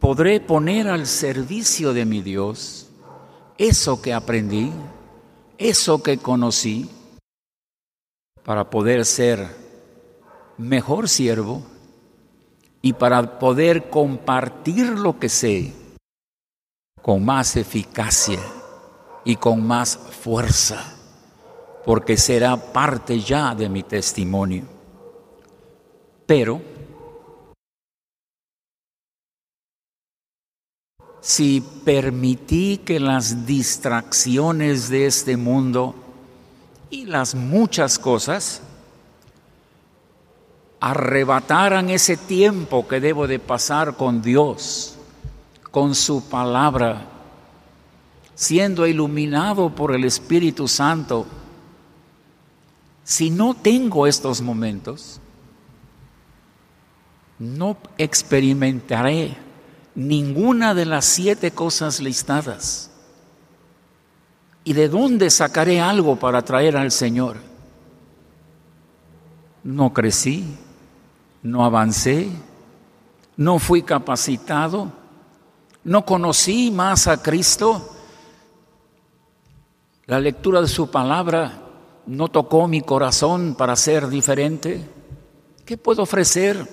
podré 0.00 0.40
poner 0.40 0.88
al 0.88 1.06
servicio 1.06 1.92
de 1.92 2.04
mi 2.04 2.22
Dios 2.22 2.88
eso 3.56 4.02
que 4.02 4.12
aprendí, 4.12 4.72
eso 5.58 6.02
que 6.02 6.18
conocí, 6.18 6.90
para 8.42 8.68
poder 8.68 9.04
ser 9.04 9.54
mejor 10.58 11.08
siervo 11.08 11.62
y 12.82 12.94
para 12.94 13.38
poder 13.38 13.90
compartir 13.90 14.88
lo 14.88 15.20
que 15.20 15.28
sé 15.28 15.72
con 17.00 17.24
más 17.24 17.56
eficacia 17.56 18.40
y 19.24 19.36
con 19.36 19.66
más 19.66 19.96
fuerza, 19.96 20.99
porque 21.84 22.16
será 22.16 22.56
parte 22.56 23.20
ya 23.20 23.54
de 23.54 23.68
mi 23.68 23.82
testimonio. 23.82 24.64
Pero, 26.26 26.60
si 31.20 31.62
permití 31.84 32.78
que 32.78 33.00
las 33.00 33.46
distracciones 33.46 34.88
de 34.88 35.06
este 35.06 35.36
mundo 35.36 35.94
y 36.90 37.04
las 37.06 37.34
muchas 37.34 37.98
cosas 37.98 38.62
arrebataran 40.80 41.90
ese 41.90 42.16
tiempo 42.16 42.88
que 42.88 43.00
debo 43.00 43.26
de 43.26 43.38
pasar 43.38 43.96
con 43.96 44.22
Dios, 44.22 44.96
con 45.70 45.94
su 45.94 46.28
palabra, 46.28 47.06
siendo 48.34 48.86
iluminado 48.86 49.74
por 49.74 49.94
el 49.94 50.04
Espíritu 50.04 50.66
Santo. 50.66 51.26
Si 53.10 53.28
no 53.28 53.54
tengo 53.54 54.06
estos 54.06 54.40
momentos, 54.40 55.20
no 57.40 57.76
experimentaré 57.98 59.36
ninguna 59.96 60.74
de 60.74 60.86
las 60.86 61.06
siete 61.06 61.50
cosas 61.50 61.98
listadas. 61.98 62.92
¿Y 64.62 64.74
de 64.74 64.88
dónde 64.88 65.28
sacaré 65.30 65.80
algo 65.80 66.20
para 66.20 66.42
traer 66.42 66.76
al 66.76 66.92
Señor? 66.92 67.38
No 69.64 69.92
crecí, 69.92 70.44
no 71.42 71.64
avancé, 71.64 72.30
no 73.36 73.58
fui 73.58 73.82
capacitado, 73.82 74.92
no 75.82 76.04
conocí 76.04 76.70
más 76.70 77.08
a 77.08 77.20
Cristo. 77.20 77.92
La 80.06 80.20
lectura 80.20 80.60
de 80.60 80.68
su 80.68 80.88
palabra 80.92 81.69
no 82.10 82.26
tocó 82.26 82.66
mi 82.66 82.80
corazón 82.80 83.54
para 83.54 83.76
ser 83.76 84.08
diferente. 84.08 84.84
¿Qué 85.64 85.76
puedo 85.76 86.02
ofrecer? 86.02 86.66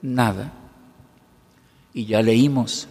Nada. 0.00 0.52
Y 1.92 2.06
ya 2.06 2.22
leímos, 2.22 2.88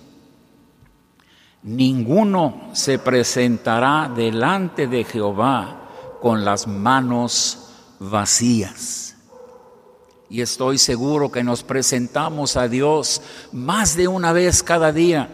ninguno 1.64 2.70
se 2.74 3.00
presentará 3.00 4.12
delante 4.16 4.86
de 4.88 5.04
Jehová 5.04 5.90
con 6.22 6.46
las 6.46 6.68
manos 6.68 7.70
vacías 8.00 9.18
y 10.30 10.42
estoy 10.42 10.78
seguro 10.78 11.32
que 11.32 11.44
nos 11.44 11.64
presentamos 11.64 12.56
a 12.56 12.68
Dios 12.68 13.22
más 13.52 13.96
de 13.96 14.08
una 14.08 14.32
vez 14.32 14.64
cada 14.64 14.92
día 14.92 15.30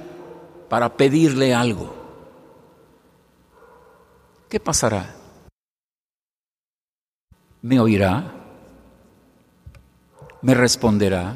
para 0.67 0.95
pedirle 0.95 1.53
algo. 1.53 1.95
¿Qué 4.49 4.59
pasará? 4.59 5.18
¿Me 7.61 7.79
oirá? 7.79 8.31
¿Me 10.41 10.53
responderá? 10.53 11.35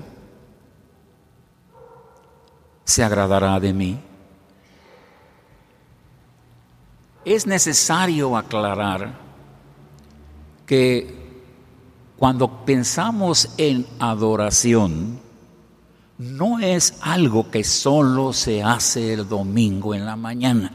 ¿Se 2.85 3.03
agradará 3.03 3.59
de 3.59 3.73
mí? 3.73 3.99
Es 7.25 7.45
necesario 7.45 8.37
aclarar 8.37 9.13
que 10.65 11.23
cuando 12.17 12.65
pensamos 12.65 13.49
en 13.57 13.85
adoración, 13.99 15.19
no 16.17 16.59
es 16.59 16.95
algo 17.01 17.49
que 17.51 17.63
solo 17.63 18.31
se 18.31 18.63
hace 18.63 19.13
el 19.13 19.27
domingo 19.27 19.93
en 19.93 20.05
la 20.05 20.15
mañana. 20.15 20.71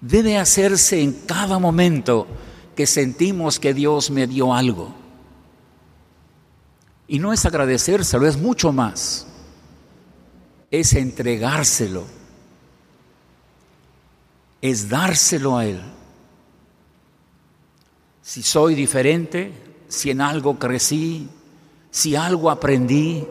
Debe 0.00 0.38
hacerse 0.38 1.02
en 1.02 1.12
cada 1.26 1.58
momento 1.58 2.26
que 2.74 2.86
sentimos 2.86 3.58
que 3.58 3.74
Dios 3.74 4.10
me 4.10 4.26
dio 4.26 4.54
algo. 4.54 4.94
Y 7.08 7.18
no 7.18 7.32
es 7.32 7.44
agradecérselo, 7.44 8.26
es 8.26 8.36
mucho 8.36 8.72
más. 8.72 9.26
Es 10.70 10.94
entregárselo. 10.94 12.04
Es 14.60 14.88
dárselo 14.88 15.58
a 15.58 15.66
Él. 15.66 15.80
Si 18.22 18.42
soy 18.42 18.76
diferente, 18.76 19.52
si 19.88 20.10
en 20.10 20.20
algo 20.20 20.58
crecí, 20.58 21.28
si 21.90 22.14
algo 22.14 22.48
aprendí, 22.48 23.26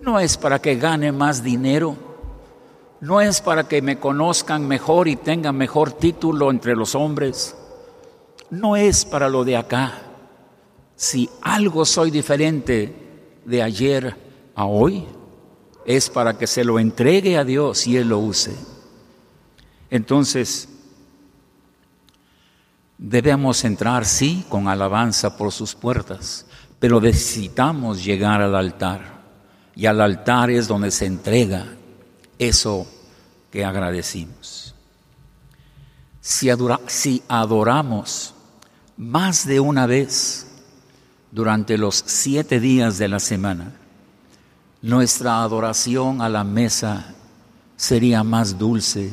no 0.00 0.18
es 0.18 0.38
para 0.38 0.60
que 0.60 0.76
gane 0.76 1.12
más 1.12 1.42
dinero, 1.42 1.96
no 3.00 3.20
es 3.20 3.42
para 3.42 3.68
que 3.68 3.82
me 3.82 3.98
conozcan 3.98 4.66
mejor 4.66 5.08
y 5.08 5.16
tengan 5.16 5.56
mejor 5.56 5.92
título 5.92 6.50
entre 6.50 6.74
los 6.74 6.94
hombres, 6.94 7.54
no 8.50 8.76
es 8.76 9.04
para 9.04 9.28
lo 9.28 9.44
de 9.44 9.56
acá. 9.56 9.92
Si 10.96 11.28
algo 11.42 11.84
soy 11.84 12.10
diferente 12.10 12.94
de 13.44 13.62
ayer 13.62 14.16
a 14.54 14.66
hoy, 14.66 15.04
es 15.84 16.08
para 16.08 16.36
que 16.38 16.46
se 16.46 16.64
lo 16.64 16.78
entregue 16.78 17.36
a 17.36 17.44
Dios 17.44 17.86
y 17.86 17.96
Él 17.96 18.08
lo 18.08 18.18
use. 18.18 18.54
Entonces, 19.90 20.68
debemos 22.96 23.64
entrar, 23.64 24.06
sí, 24.06 24.44
con 24.48 24.68
alabanza 24.68 25.36
por 25.36 25.52
sus 25.52 25.74
puertas, 25.74 26.46
pero 26.78 27.00
necesitamos 27.00 28.04
llegar 28.04 28.40
al 28.40 28.54
altar 28.54 29.22
y 29.76 29.86
al 29.86 30.00
altar 30.00 30.50
es 30.50 30.68
donde 30.68 30.90
se 30.90 31.06
entrega 31.06 31.66
eso 32.38 32.86
que 33.50 33.64
agradecimos. 33.64 34.74
Si, 36.20 36.48
si 36.86 37.22
adoramos 37.28 38.33
más 38.96 39.46
de 39.46 39.60
una 39.60 39.86
vez 39.86 40.46
durante 41.32 41.78
los 41.78 42.04
siete 42.06 42.60
días 42.60 42.98
de 42.98 43.08
la 43.08 43.18
semana, 43.18 43.72
nuestra 44.82 45.42
adoración 45.42 46.20
a 46.20 46.28
la 46.28 46.44
mesa 46.44 47.14
sería 47.76 48.22
más 48.22 48.58
dulce, 48.58 49.12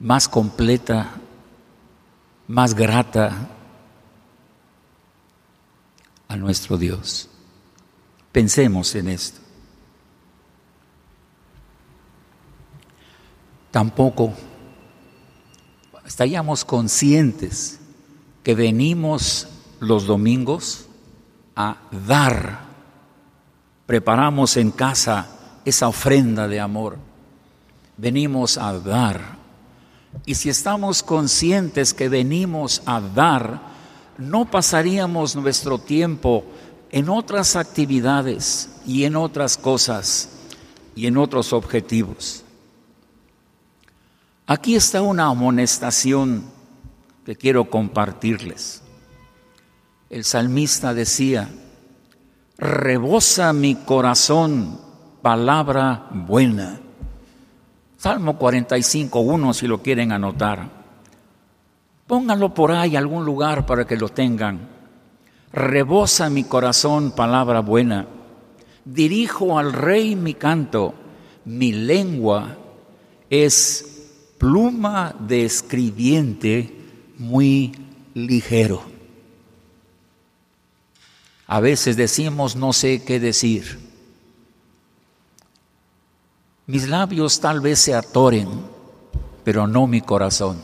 más 0.00 0.28
completa, 0.28 1.10
más 2.46 2.74
grata 2.74 3.48
a 6.28 6.36
nuestro 6.36 6.78
Dios. 6.78 7.28
Pensemos 8.30 8.94
en 8.94 9.08
esto. 9.08 9.40
Tampoco 13.70 14.32
estaríamos 16.06 16.64
conscientes 16.64 17.81
que 18.42 18.54
venimos 18.54 19.48
los 19.80 20.06
domingos 20.06 20.86
a 21.56 21.76
dar. 22.06 22.60
Preparamos 23.86 24.56
en 24.56 24.70
casa 24.70 25.28
esa 25.64 25.88
ofrenda 25.88 26.48
de 26.48 26.60
amor. 26.60 26.98
Venimos 27.96 28.58
a 28.58 28.78
dar. 28.78 29.36
Y 30.26 30.34
si 30.34 30.48
estamos 30.48 31.02
conscientes 31.02 31.94
que 31.94 32.08
venimos 32.08 32.82
a 32.86 33.00
dar, 33.00 33.60
no 34.18 34.50
pasaríamos 34.50 35.36
nuestro 35.36 35.78
tiempo 35.78 36.44
en 36.90 37.08
otras 37.08 37.56
actividades 37.56 38.68
y 38.86 39.04
en 39.04 39.16
otras 39.16 39.56
cosas 39.56 40.28
y 40.94 41.06
en 41.06 41.16
otros 41.16 41.52
objetivos. 41.52 42.44
Aquí 44.46 44.74
está 44.74 45.00
una 45.00 45.26
amonestación 45.26 46.44
que 47.24 47.36
quiero 47.36 47.70
compartirles. 47.70 48.82
El 50.10 50.24
salmista 50.24 50.94
decía, 50.94 51.48
rebosa 52.58 53.52
mi 53.52 53.74
corazón 53.74 54.78
palabra 55.22 56.08
buena. 56.10 56.80
Salmo 57.96 58.36
45, 58.36 59.20
1 59.20 59.54
si 59.54 59.66
lo 59.66 59.82
quieren 59.82 60.12
anotar. 60.12 60.68
Pónganlo 62.06 62.52
por 62.52 62.72
ahí, 62.72 62.96
algún 62.96 63.24
lugar 63.24 63.64
para 63.64 63.86
que 63.86 63.96
lo 63.96 64.08
tengan 64.08 64.72
rebosa 65.52 66.30
mi 66.30 66.44
corazón 66.44 67.12
palabra 67.12 67.60
buena. 67.60 68.06
Dirijo 68.84 69.58
al 69.58 69.72
rey 69.72 70.16
mi 70.16 70.34
canto, 70.34 70.94
mi 71.44 71.72
lengua 71.72 72.56
es 73.30 74.10
pluma 74.38 75.14
de 75.20 75.44
escribiente 75.44 76.81
muy 77.22 77.72
ligero. 78.14 78.82
A 81.46 81.60
veces 81.60 81.96
decimos 81.96 82.56
no 82.56 82.72
sé 82.72 83.04
qué 83.04 83.20
decir. 83.20 83.78
Mis 86.66 86.88
labios 86.88 87.40
tal 87.40 87.60
vez 87.60 87.78
se 87.78 87.94
atoren, 87.94 88.48
pero 89.44 89.68
no 89.68 89.86
mi 89.86 90.00
corazón. 90.00 90.60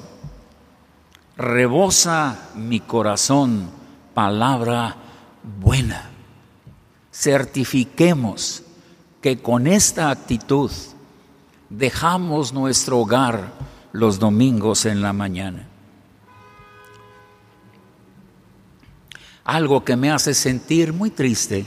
Rebosa 1.37 2.51
mi 2.57 2.81
corazón 2.81 3.71
palabra 4.13 4.97
buena. 5.61 6.11
Certifiquemos 7.13 8.65
que 9.21 9.41
con 9.41 9.69
esta 9.69 10.11
actitud 10.11 10.73
dejamos 11.69 12.53
nuestro 12.53 12.99
hogar 12.99 13.53
los 13.93 14.19
domingos 14.19 14.87
en 14.87 15.03
la 15.03 15.13
mañana. 15.13 15.68
Algo 19.49 19.83
que 19.83 19.97
me 19.97 20.11
hace 20.11 20.35
sentir 20.35 20.93
muy 20.93 21.09
triste 21.09 21.65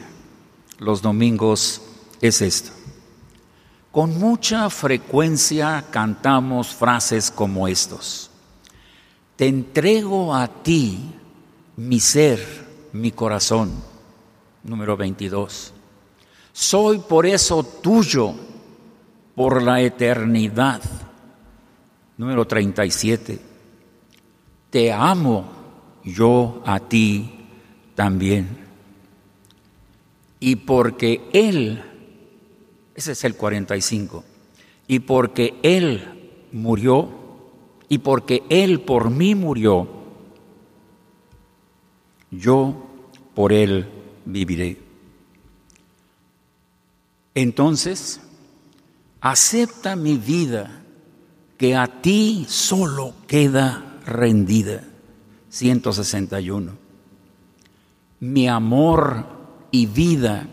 los 0.77 1.01
domingos 1.01 1.81
es 2.21 2.43
esto. 2.43 2.69
Con 3.91 4.19
mucha 4.19 4.69
frecuencia 4.69 5.85
cantamos 5.89 6.75
frases 6.75 7.31
como 7.31 7.67
estos. 7.67 8.29
Te 9.35 9.47
entrego 9.47 10.35
a 10.35 10.47
ti 10.47 11.11
mi 11.75 11.99
ser, 11.99 12.39
mi 12.93 13.13
corazón. 13.13 13.71
Número 14.63 14.95
22. 14.95 15.73
Soy 16.53 16.99
por 16.99 17.25
eso 17.25 17.63
tuyo, 17.63 18.35
por 19.33 19.63
la 19.63 19.81
eternidad. 19.81 20.83
Número 22.15 22.45
37. 22.45 23.39
Te 24.69 24.93
amo 24.93 25.45
yo 26.03 26.61
a 26.63 26.79
ti 26.79 27.39
también. 27.95 28.47
Y 30.39 30.55
porque 30.57 31.21
Él, 31.33 31.83
ese 32.95 33.11
es 33.11 33.23
el 33.23 33.35
45, 33.35 34.23
y 34.87 34.99
porque 34.99 35.55
Él 35.63 36.47
murió, 36.51 37.09
y 37.89 37.99
porque 37.99 38.43
Él 38.49 38.81
por 38.81 39.09
mí 39.09 39.35
murió, 39.35 40.01
yo 42.31 42.87
por 43.35 43.53
él 43.53 43.87
viviré. 44.25 44.77
Entonces, 47.35 48.21
acepta 49.19 49.95
mi 49.95 50.17
vida 50.17 50.83
que 51.57 51.75
a 51.75 52.01
ti 52.01 52.45
solo 52.47 53.13
queda 53.27 53.99
rendida. 54.05 54.83
161. 55.49 56.80
Mi 58.21 58.47
amor 58.47 59.25
y 59.71 59.87
vida 59.87 60.45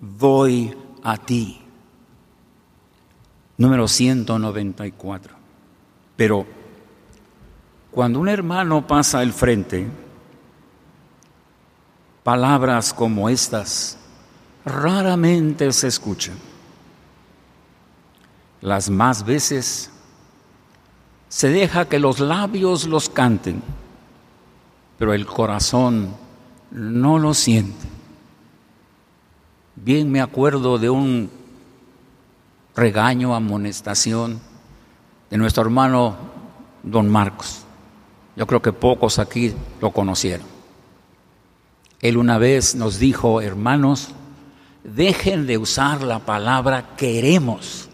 doy 0.00 0.76
a 1.04 1.16
ti. 1.16 1.60
Número 3.56 3.86
194. 3.86 5.36
Pero 6.16 6.44
cuando 7.92 8.18
un 8.18 8.28
hermano 8.28 8.84
pasa 8.88 9.20
al 9.20 9.32
frente, 9.32 9.86
palabras 12.24 12.92
como 12.92 13.28
estas 13.28 13.96
raramente 14.64 15.72
se 15.72 15.86
escuchan. 15.86 16.34
Las 18.60 18.90
más 18.90 19.24
veces 19.24 19.88
se 21.28 21.48
deja 21.48 21.88
que 21.88 22.00
los 22.00 22.18
labios 22.18 22.88
los 22.88 23.08
canten, 23.08 23.62
pero 24.98 25.14
el 25.14 25.26
corazón 25.26 26.23
no 26.74 27.18
lo 27.18 27.32
siente. 27.32 27.86
Bien 29.76 30.10
me 30.10 30.20
acuerdo 30.20 30.76
de 30.78 30.90
un 30.90 31.30
regaño, 32.74 33.34
amonestación 33.34 34.40
de 35.30 35.38
nuestro 35.38 35.62
hermano 35.62 36.16
don 36.82 37.08
Marcos. 37.08 37.62
Yo 38.36 38.46
creo 38.46 38.60
que 38.60 38.72
pocos 38.72 39.18
aquí 39.18 39.54
lo 39.80 39.92
conocieron. 39.92 40.46
Él 42.00 42.16
una 42.16 42.38
vez 42.38 42.74
nos 42.74 42.98
dijo, 42.98 43.40
hermanos, 43.40 44.08
dejen 44.82 45.46
de 45.46 45.56
usar 45.58 46.02
la 46.02 46.18
palabra 46.18 46.96
queremos. 46.96 47.88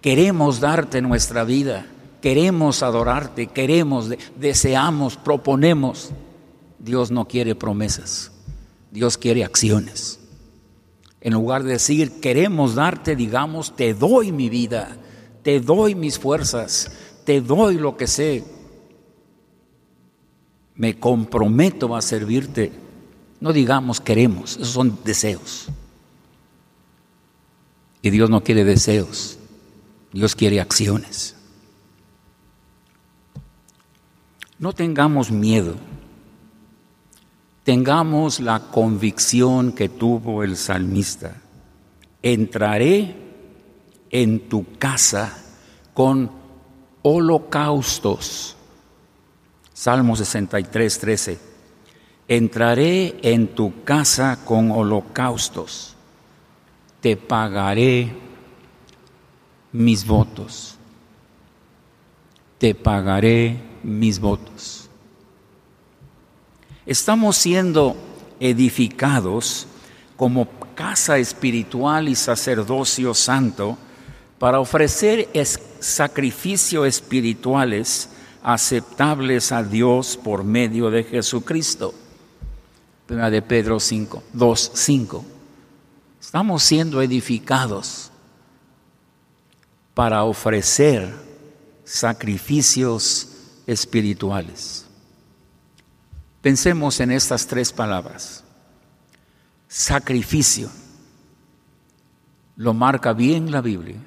Queremos 0.00 0.60
darte 0.60 1.02
nuestra 1.02 1.42
vida, 1.42 1.86
queremos 2.22 2.84
adorarte, 2.84 3.48
queremos, 3.48 4.08
deseamos, 4.36 5.16
proponemos. 5.16 6.12
Dios 6.78 7.10
no 7.10 7.26
quiere 7.26 7.54
promesas, 7.54 8.30
Dios 8.90 9.18
quiere 9.18 9.44
acciones. 9.44 10.20
En 11.20 11.32
lugar 11.32 11.64
de 11.64 11.72
decir 11.72 12.20
queremos 12.20 12.74
darte, 12.74 13.16
digamos, 13.16 13.74
te 13.74 13.94
doy 13.94 14.32
mi 14.32 14.48
vida, 14.48 14.96
te 15.42 15.60
doy 15.60 15.94
mis 15.94 16.18
fuerzas, 16.18 16.92
te 17.24 17.40
doy 17.40 17.76
lo 17.76 17.96
que 17.96 18.06
sé. 18.06 18.44
Me 20.74 20.98
comprometo 20.98 21.96
a 21.96 22.02
servirte. 22.02 22.70
No 23.40 23.52
digamos 23.52 24.00
queremos, 24.00 24.52
esos 24.52 24.68
son 24.68 24.98
deseos. 25.04 25.68
Y 28.00 28.10
Dios 28.10 28.30
no 28.30 28.42
quiere 28.42 28.64
deseos, 28.64 29.38
Dios 30.12 30.36
quiere 30.36 30.60
acciones. 30.60 31.34
No 34.58 34.72
tengamos 34.72 35.30
miedo, 35.30 35.74
tengamos 37.68 38.40
la 38.40 38.70
convicción 38.70 39.72
que 39.72 39.90
tuvo 39.90 40.42
el 40.42 40.56
salmista. 40.56 41.36
Entraré 42.22 43.14
en 44.08 44.48
tu 44.48 44.64
casa 44.78 45.36
con 45.92 46.30
holocaustos. 47.02 48.56
Salmo 49.74 50.16
63, 50.16 50.98
13. 50.98 51.38
Entraré 52.28 53.18
en 53.22 53.48
tu 53.48 53.84
casa 53.84 54.38
con 54.46 54.70
holocaustos 54.70 55.94
te 57.00 57.16
pagaré 57.16 58.12
mis 59.72 60.06
votos. 60.06 60.76
Te 62.58 62.74
pagaré 62.74 63.56
mis 63.82 64.18
votos. 64.18 64.77
Estamos 66.88 67.36
siendo 67.36 67.94
edificados 68.40 69.66
como 70.16 70.48
casa 70.74 71.18
espiritual 71.18 72.08
y 72.08 72.14
sacerdocio 72.14 73.12
santo 73.12 73.76
para 74.38 74.58
ofrecer 74.58 75.28
sacrificios 75.80 76.86
espirituales 76.86 78.08
aceptables 78.42 79.52
a 79.52 79.62
Dios 79.62 80.16
por 80.16 80.44
medio 80.44 80.90
de 80.90 81.04
Jesucristo. 81.04 81.92
Primera 83.04 83.28
de 83.28 83.42
Pedro 83.42 83.80
5, 83.80 84.22
2, 84.32 84.70
5. 84.72 85.24
Estamos 86.18 86.62
siendo 86.62 87.02
edificados 87.02 88.10
para 89.92 90.24
ofrecer 90.24 91.14
sacrificios 91.84 93.28
espirituales. 93.66 94.87
Pensemos 96.40 97.00
en 97.00 97.10
estas 97.10 97.46
tres 97.46 97.72
palabras. 97.72 98.44
Sacrificio. 99.66 100.70
Lo 102.56 102.74
marca 102.74 103.12
bien 103.12 103.50
la 103.50 103.60
Biblia. 103.60 103.98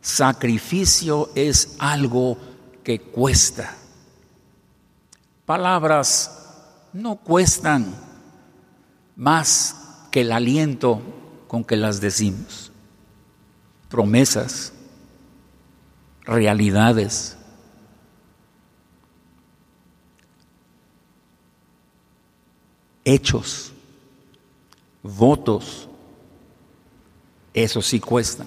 Sacrificio 0.00 1.30
es 1.34 1.76
algo 1.78 2.38
que 2.82 3.00
cuesta. 3.00 3.76
Palabras 5.44 6.30
no 6.92 7.16
cuestan 7.16 7.94
más 9.16 9.76
que 10.10 10.22
el 10.22 10.32
aliento 10.32 11.02
con 11.46 11.64
que 11.64 11.76
las 11.76 12.00
decimos. 12.00 12.72
Promesas, 13.88 14.72
realidades. 16.22 17.36
Hechos, 23.04 23.72
votos, 25.02 25.88
eso 27.54 27.82
sí 27.82 28.00
cuesta. 28.00 28.44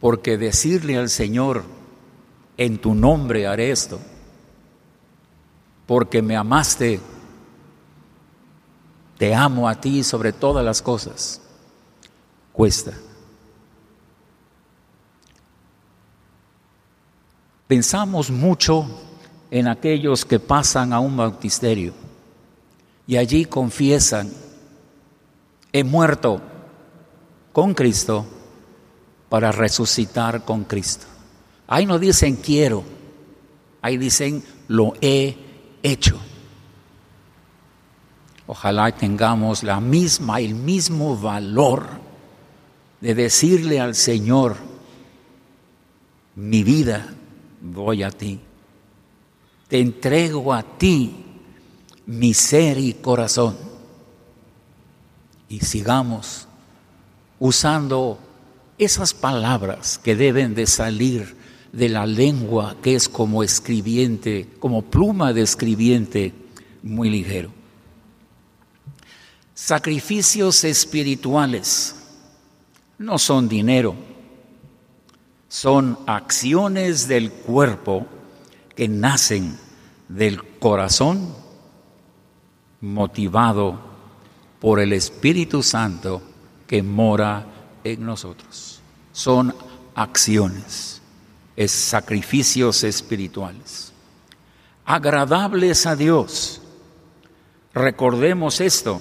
Porque 0.00 0.38
decirle 0.38 0.96
al 0.96 1.10
Señor, 1.10 1.64
en 2.56 2.78
tu 2.78 2.94
nombre 2.94 3.46
haré 3.46 3.70
esto, 3.70 3.98
porque 5.86 6.22
me 6.22 6.36
amaste, 6.36 7.00
te 9.18 9.34
amo 9.34 9.68
a 9.68 9.80
ti 9.80 10.02
sobre 10.02 10.32
todas 10.32 10.64
las 10.64 10.80
cosas, 10.80 11.42
cuesta. 12.52 12.92
Pensamos 17.66 18.30
mucho 18.30 18.86
en 19.50 19.68
aquellos 19.68 20.24
que 20.24 20.40
pasan 20.40 20.92
a 20.92 21.00
un 21.00 21.16
bautisterio 21.16 21.99
y 23.10 23.16
allí 23.16 23.44
confiesan, 23.46 24.30
he 25.72 25.82
muerto 25.82 26.40
con 27.52 27.74
Cristo 27.74 28.24
para 29.28 29.50
resucitar 29.50 30.44
con 30.44 30.62
Cristo. 30.62 31.06
Ahí 31.66 31.86
no 31.86 31.98
dicen 31.98 32.36
quiero, 32.36 32.84
ahí 33.82 33.96
dicen 33.96 34.44
lo 34.68 34.92
he 35.00 35.36
hecho. 35.82 36.20
Ojalá 38.46 38.92
tengamos 38.92 39.64
la 39.64 39.80
misma, 39.80 40.38
el 40.38 40.54
mismo 40.54 41.16
valor 41.16 41.88
de 43.00 43.16
decirle 43.16 43.80
al 43.80 43.96
Señor, 43.96 44.54
mi 46.36 46.62
vida 46.62 47.12
voy 47.60 48.04
a 48.04 48.12
ti. 48.12 48.38
Te 49.66 49.80
entrego 49.80 50.54
a 50.54 50.62
ti 50.62 51.24
mi 52.10 52.34
ser 52.34 52.76
y 52.76 52.94
corazón. 52.94 53.56
Y 55.48 55.60
sigamos 55.60 56.48
usando 57.38 58.18
esas 58.78 59.14
palabras 59.14 59.96
que 59.96 60.16
deben 60.16 60.56
de 60.56 60.66
salir 60.66 61.36
de 61.72 61.88
la 61.88 62.06
lengua 62.06 62.76
que 62.82 62.96
es 62.96 63.08
como 63.08 63.44
escribiente, 63.44 64.48
como 64.58 64.82
pluma 64.82 65.32
de 65.32 65.42
escribiente 65.42 66.34
muy 66.82 67.10
ligero. 67.10 67.52
Sacrificios 69.54 70.64
espirituales 70.64 71.94
no 72.98 73.20
son 73.20 73.48
dinero, 73.48 73.94
son 75.48 75.96
acciones 76.06 77.06
del 77.06 77.30
cuerpo 77.30 78.04
que 78.74 78.88
nacen 78.88 79.56
del 80.08 80.42
corazón 80.58 81.39
motivado 82.80 83.78
por 84.60 84.80
el 84.80 84.92
Espíritu 84.92 85.62
Santo 85.62 86.22
que 86.66 86.82
mora 86.82 87.46
en 87.84 88.04
nosotros. 88.04 88.80
Son 89.12 89.54
acciones, 89.94 91.02
es 91.56 91.72
sacrificios 91.72 92.84
espirituales. 92.84 93.92
Agradables 94.84 95.86
a 95.86 95.96
Dios. 95.96 96.62
Recordemos 97.72 98.60
esto 98.60 99.00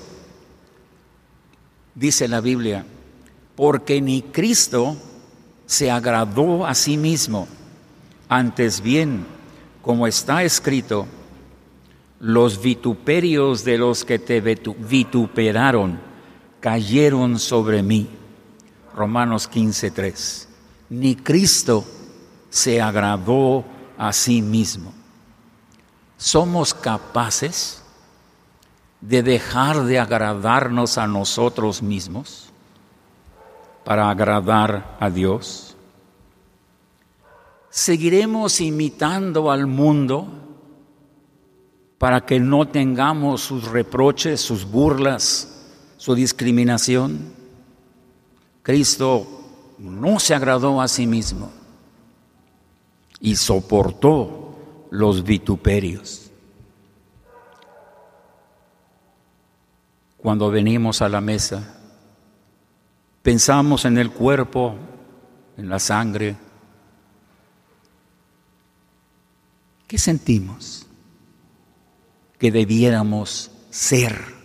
dice 2.00 2.28
la 2.30 2.40
Biblia, 2.40 2.86
porque 3.56 4.02
ni 4.02 4.22
Cristo 4.22 4.96
se 5.66 5.92
agradó 5.92 6.66
a 6.66 6.74
sí 6.74 6.98
mismo, 6.98 7.48
antes 8.30 8.82
bien, 8.82 9.26
como 9.82 10.08
está 10.08 10.44
escrito, 10.44 11.08
los 12.20 12.62
vituperios 12.62 13.64
de 13.64 13.78
los 13.78 14.04
que 14.04 14.20
te 14.20 14.42
vituperaron 14.42 16.00
cayeron 16.60 17.40
sobre 17.40 17.82
mí. 17.82 18.10
Romanos 18.96 19.50
15:3. 19.50 20.48
Ni 20.90 21.16
Cristo 21.16 21.86
se 22.50 22.82
agradó 22.82 23.64
a 23.98 24.12
sí 24.12 24.42
mismo. 24.42 24.94
Somos 26.18 26.74
capaces 26.74 27.82
de 29.02 29.24
dejar 29.24 29.84
de 29.86 30.00
agradarnos 30.00 30.98
a 30.98 31.08
nosotros 31.08 31.82
mismos 31.82 32.50
para 33.84 34.10
agradar 34.10 34.98
a 35.00 35.10
Dios? 35.10 35.76
¿Seguiremos 37.70 38.62
imitando 38.62 39.52
al 39.52 39.68
mundo 39.68 40.28
para 42.00 42.26
que 42.26 42.40
no 42.40 42.68
tengamos 42.68 43.42
sus 43.42 43.66
reproches, 43.68 44.42
sus 44.42 44.66
burlas, 44.66 45.68
su 45.98 46.16
discriminación? 46.16 47.32
Cristo 48.64 49.28
no 49.78 50.20
se 50.20 50.34
agradó 50.34 50.82
a 50.82 50.88
sí 50.88 51.06
mismo 51.06 51.52
y 53.20 53.36
soportó 53.36 54.56
los 54.90 55.24
vituperios. 55.24 56.30
cuando 60.22 60.52
venimos 60.52 61.02
a 61.02 61.10
la 61.10 61.22
mesa. 61.22 61.78
Pensamos 63.22 63.86
en 63.86 63.98
el 63.98 64.12
cuerpo, 64.12 64.76
en 65.58 65.70
la 65.70 65.80
sangre. 65.80 66.36
¿Qué 69.88 69.98
sentimos? 69.98 70.86
Que 72.40 72.52
debiéramos 72.52 73.52
ser 73.70 74.40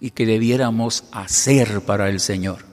y 0.00 0.10
que 0.10 0.26
debiéramos 0.26 1.04
hacer 1.12 1.82
para 1.82 2.08
el 2.08 2.20
Señor. 2.20 2.64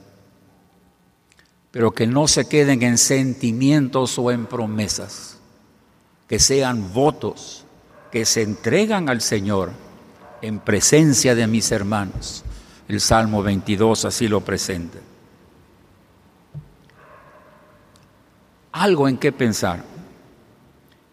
Pero 1.70 1.92
que 1.92 2.06
no 2.06 2.28
se 2.28 2.48
queden 2.48 2.82
en 2.82 2.98
sentimientos 2.98 4.18
o 4.18 4.30
en 4.30 4.46
promesas, 4.46 5.38
que 6.28 6.38
sean 6.38 6.92
votos 6.94 7.64
que 8.10 8.24
se 8.24 8.42
entregan 8.42 9.08
al 9.08 9.20
Señor 9.20 9.72
en 10.40 10.60
presencia 10.60 11.34
de 11.34 11.46
mis 11.46 11.70
hermanos. 11.72 12.44
El 12.88 13.00
Salmo 13.00 13.42
22 13.42 14.04
así 14.04 14.28
lo 14.28 14.40
presenta. 14.40 14.98
Algo 18.72 19.08
en 19.08 19.18
qué 19.18 19.32
pensar. 19.32 19.84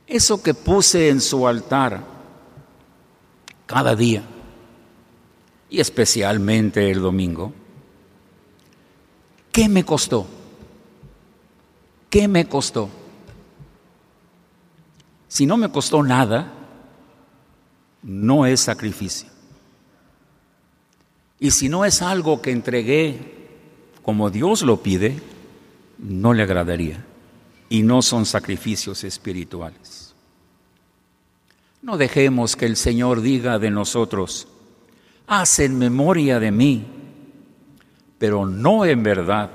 Eso 0.05 0.43
que 0.43 0.53
puse 0.53 1.09
en 1.09 1.19
su 1.19 1.47
altar 1.47 2.12
cada 3.65 3.95
día, 3.95 4.23
y 5.69 5.79
especialmente 5.79 6.91
el 6.91 7.01
domingo, 7.01 7.53
¿qué 9.51 9.67
me 9.67 9.83
costó? 9.83 10.27
¿Qué 12.09 12.27
me 12.27 12.45
costó? 12.47 12.89
Si 15.27 15.45
no 15.47 15.57
me 15.57 15.71
costó 15.71 16.03
nada, 16.03 16.51
no 18.03 18.45
es 18.45 18.59
sacrificio. 18.59 19.29
Y 21.39 21.51
si 21.51 21.69
no 21.69 21.85
es 21.85 22.01
algo 22.01 22.41
que 22.41 22.51
entregué 22.51 23.33
como 24.03 24.29
Dios 24.29 24.61
lo 24.61 24.83
pide, 24.83 25.19
no 25.97 26.33
le 26.33 26.43
agradaría. 26.43 27.03
Y 27.69 27.81
no 27.81 28.01
son 28.01 28.25
sacrificios 28.25 29.03
espirituales. 29.03 30.02
No 31.83 31.97
dejemos 31.97 32.55
que 32.55 32.65
el 32.65 32.75
Señor 32.75 33.21
diga 33.21 33.59
de 33.59 33.69
nosotros, 33.69 34.47
haz 35.27 35.59
en 35.59 35.77
memoria 35.77 36.39
de 36.39 36.51
mí, 36.51 36.87
pero 38.17 38.47
no 38.47 38.85
en 38.85 39.03
verdad 39.03 39.51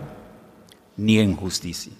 ni 0.96 1.18
en 1.18 1.34
justicia. 1.34 1.92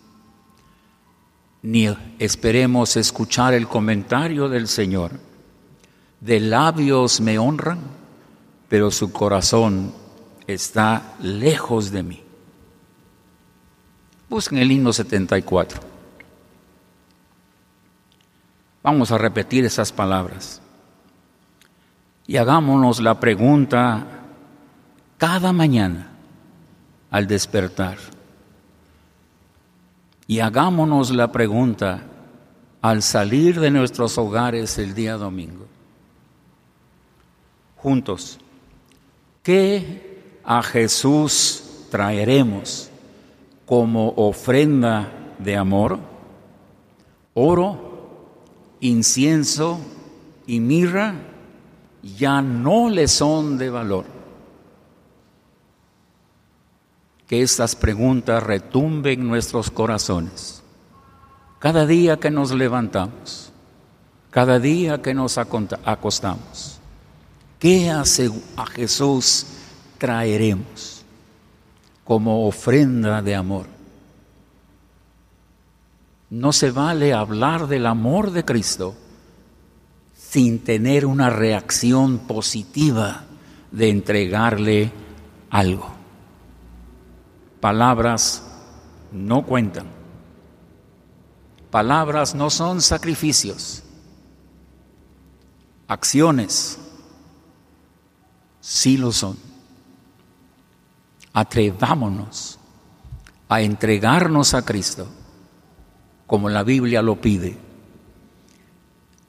Ni 1.63 1.89
esperemos 2.21 2.97
escuchar 2.97 3.55
el 3.55 3.67
comentario 3.67 4.49
del 4.49 4.69
Señor 4.69 5.13
de 6.21 6.41
labios 6.41 7.21
me 7.21 7.39
honran, 7.39 7.79
pero 8.69 8.91
su 8.91 9.13
corazón 9.13 9.93
está 10.47 11.17
lejos 11.21 11.91
de 11.91 12.03
mí. 12.03 12.23
Busquen 14.29 14.59
el 14.59 14.73
himno 14.73 14.93
74. 14.93 15.81
Vamos 18.91 19.13
a 19.13 19.19
repetir 19.19 19.67
esas 19.67 19.93
palabras. 19.93 20.63
Y 22.27 22.39
hagámonos 22.39 23.01
la 23.01 23.21
pregunta 23.21 24.07
cada 25.19 25.53
mañana 25.53 26.09
al 27.11 27.27
despertar. 27.27 27.99
Y 30.27 30.41
hagámonos 30.41 31.11
la 31.11 31.31
pregunta 31.31 32.01
al 32.81 33.03
salir 33.03 33.61
de 33.61 33.71
nuestros 33.71 34.17
hogares 34.17 34.79
el 34.79 34.95
día 34.95 35.19
domingo 35.19 35.67
juntos. 37.77 38.39
¿Qué 39.43 40.41
a 40.43 40.63
Jesús 40.63 41.63
traeremos 41.91 42.89
como 43.67 44.15
ofrenda 44.17 45.13
de 45.39 45.59
amor? 45.59 45.99
Oro, 47.35 47.88
incienso 48.81 49.81
y 50.47 50.61
mirra 50.61 51.15
ya 52.03 52.41
no 52.43 52.89
le 52.89 53.09
son 53.09 53.59
de 53.59 53.71
valor. 53.71 54.05
Que 57.27 57.43
estas 57.43 57.77
preguntas 57.77 58.43
retumben 58.43 59.21
en 59.21 59.29
nuestros 59.29 59.71
corazones. 59.71 60.63
Cada 61.59 61.87
día 61.87 62.19
que 62.19 62.31
nos 62.31 62.53
levantamos, 62.53 63.53
cada 64.31 64.59
día 64.59 65.03
que 65.03 65.13
nos 65.13 65.37
acostamos. 65.37 66.79
¿Qué 67.59 67.91
a 67.91 68.67
Jesús 68.67 69.47
traeremos 69.99 71.03
como 72.05 72.47
ofrenda 72.47 73.21
de 73.21 73.35
amor? 73.35 73.78
No 76.31 76.53
se 76.53 76.71
vale 76.71 77.15
hablar 77.15 77.67
del 77.67 77.87
amor 77.87 78.31
de 78.33 78.45
Cristo 78.45 78.95
sin 80.15 80.63
tener 80.63 81.07
una 81.07 81.31
reacción 81.31 82.19
positiva 82.19 83.25
de 83.71 83.89
entregarle 83.89 84.93
algo. 85.51 85.89
Palabras 87.61 88.43
no 89.11 89.45
cuentan. 89.47 89.87
Palabras 91.71 92.35
no 92.35 92.51
son 92.51 92.81
sacrificios. 92.83 93.83
Acciones 95.87 96.79
sí 98.61 98.99
lo 98.99 99.13
son. 99.13 99.37
Atrevámonos 101.33 102.59
a 103.49 103.63
entregarnos 103.63 104.53
a 104.53 104.63
Cristo, 104.63 105.09
como 106.29 106.49
la 106.51 106.63
Biblia 106.63 107.03
lo 107.03 107.17
pide. 107.17 107.57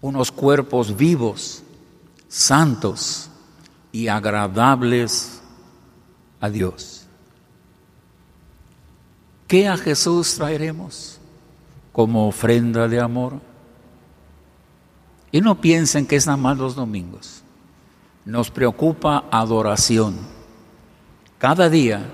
Unos 0.01 0.31
cuerpos 0.31 0.95
vivos, 0.95 1.63
santos 2.27 3.29
y 3.91 4.09
agradables 4.09 5.41
a 6.41 6.49
Dios. 6.49 7.07
¿Qué 9.47 9.67
a 9.67 9.77
Jesús 9.77 10.35
traeremos 10.35 11.19
como 11.93 12.27
ofrenda 12.27 12.87
de 12.87 12.99
amor? 12.99 13.39
Y 15.31 15.39
no 15.39 15.59
piensen 15.61 16.05
que 16.05 16.17
es 16.17 16.27
nada 16.27 16.37
más 16.37 16.57
los 16.57 16.75
domingos. 16.75 17.43
Nos 18.25 18.51
preocupa 18.51 19.23
adoración 19.31 20.17
cada 21.37 21.69
día 21.69 22.05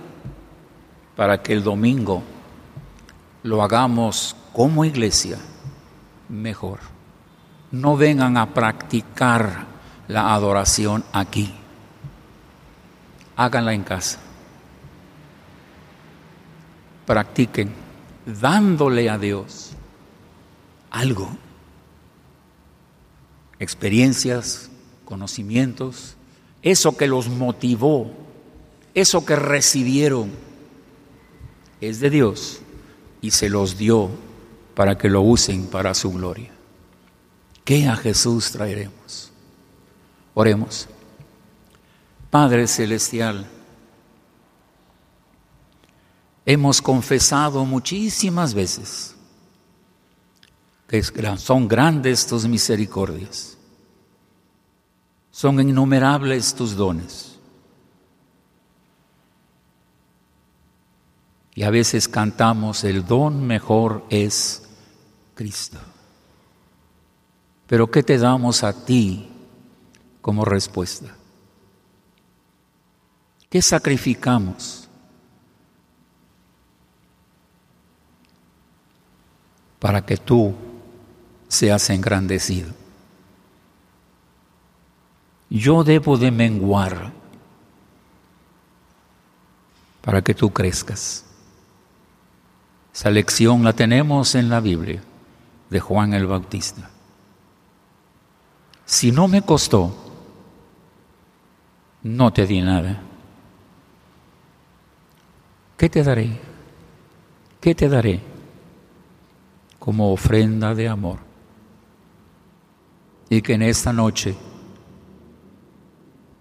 para 1.15 1.41
que 1.41 1.53
el 1.53 1.63
domingo 1.63 2.21
lo 3.41 3.63
hagamos 3.63 4.35
como 4.55 4.85
iglesia 4.85 5.37
mejor. 6.29 6.79
No 7.71 7.97
vengan 7.97 8.37
a 8.37 8.53
practicar 8.53 9.65
la 10.07 10.33
adoración 10.33 11.03
aquí. 11.11 11.53
Háganla 13.35 13.73
en 13.73 13.83
casa. 13.83 14.17
Practiquen 17.05 17.73
dándole 18.25 19.09
a 19.09 19.17
Dios 19.17 19.73
algo. 20.89 21.29
Experiencias, 23.59 24.71
conocimientos, 25.03 26.15
eso 26.61 26.95
que 26.95 27.07
los 27.07 27.27
motivó, 27.27 28.09
eso 28.93 29.25
que 29.25 29.35
recibieron, 29.35 30.31
es 31.81 31.99
de 31.99 32.09
Dios 32.09 32.61
y 33.21 33.31
se 33.31 33.49
los 33.49 33.77
dio 33.77 34.09
para 34.75 34.97
que 34.97 35.09
lo 35.09 35.21
usen 35.21 35.67
para 35.67 35.93
su 35.93 36.11
gloria. 36.11 36.51
¿Qué 37.63 37.87
a 37.87 37.95
Jesús 37.95 38.51
traeremos? 38.51 39.31
Oremos. 40.35 40.87
Padre 42.29 42.67
Celestial, 42.67 43.47
hemos 46.45 46.81
confesado 46.81 47.65
muchísimas 47.65 48.53
veces 48.53 49.15
que 50.87 51.01
son 51.37 51.67
grandes 51.67 52.27
tus 52.27 52.45
misericordias 52.45 53.55
son 55.35 55.59
innumerables 55.59 56.55
tus 56.55 56.77
dones. 56.77 57.37
Y 61.53 61.63
a 61.63 61.69
veces 61.69 62.07
cantamos, 62.07 62.85
el 62.85 63.05
don 63.05 63.45
mejor 63.45 64.05
es 64.09 64.64
Cristo. 65.35 65.77
Pero 67.67 67.91
¿qué 67.91 68.01
te 68.01 68.17
damos 68.17 68.63
a 68.63 68.73
ti 68.85 69.29
como 70.21 70.45
respuesta? 70.45 71.15
¿Qué 73.49 73.61
sacrificamos 73.61 74.89
para 79.79 80.03
que 80.03 80.17
tú 80.17 80.55
seas 81.47 81.89
engrandecido? 81.91 82.85
yo 85.49 85.83
debo 85.83 86.17
de 86.17 86.31
menguar 86.31 87.13
para 90.01 90.21
que 90.21 90.33
tú 90.33 90.51
crezcas. 90.51 91.23
Esa 92.93 93.09
lección 93.09 93.63
la 93.63 93.73
tenemos 93.73 94.35
en 94.35 94.49
la 94.49 94.59
Biblia 94.59 95.01
de 95.69 95.79
Juan 95.79 96.13
el 96.13 96.27
Bautista. 96.27 96.89
Si 98.85 99.11
no 99.11 99.27
me 99.27 99.41
costó, 99.41 99.93
no 102.03 102.31
te 102.31 102.45
di 102.45 102.61
nada. 102.61 103.01
¿Qué 105.77 105.89
te 105.89 106.03
daré? 106.03 106.39
¿Qué 107.59 107.73
te 107.73 107.89
daré 107.89 108.21
como 109.79 110.13
ofrenda 110.13 110.75
de 110.75 110.87
amor? 110.87 111.19
Y 113.29 113.41
que 113.41 113.53
en 113.53 113.63
esta 113.63 113.91
noche 113.91 114.35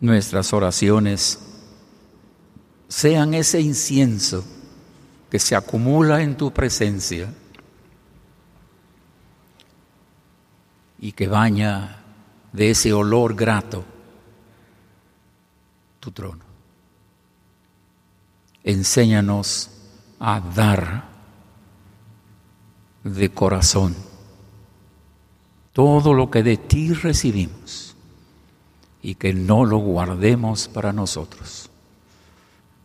nuestras 0.01 0.53
oraciones 0.53 1.41
sean 2.89 3.33
ese 3.33 3.61
incienso 3.61 4.45
que 5.31 5.39
se 5.39 5.57
acumula 5.57 6.23
en 6.23 6.37
tu 6.37 6.53
presencia 6.53 7.33
y 11.05 11.13
que 11.13 11.29
baña 11.29 11.99
de 12.51 12.71
ese 12.71 12.95
olor 12.95 13.35
grato 13.35 13.85
tu 16.01 16.13
trono. 16.13 16.43
Enséñanos 18.63 19.71
a 20.19 20.41
dar 20.41 21.05
de 23.03 23.31
corazón 23.33 23.95
todo 25.75 26.15
lo 26.15 26.31
que 26.31 26.43
de 26.43 26.57
ti 26.57 26.95
recibimos 26.95 27.95
y 29.03 29.17
que 29.17 29.35
no 29.35 29.67
lo 29.67 29.77
guardemos 29.77 30.69
para 30.69 30.95
nosotros. 30.95 31.69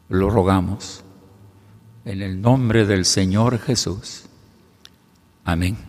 Lo 0.10 0.30
rogamos 0.30 1.06
en 2.04 2.22
el 2.22 2.42
nombre 2.42 2.86
del 2.86 3.06
Señor 3.06 3.60
Jesús. 3.60 4.26
Amén. 5.46 5.89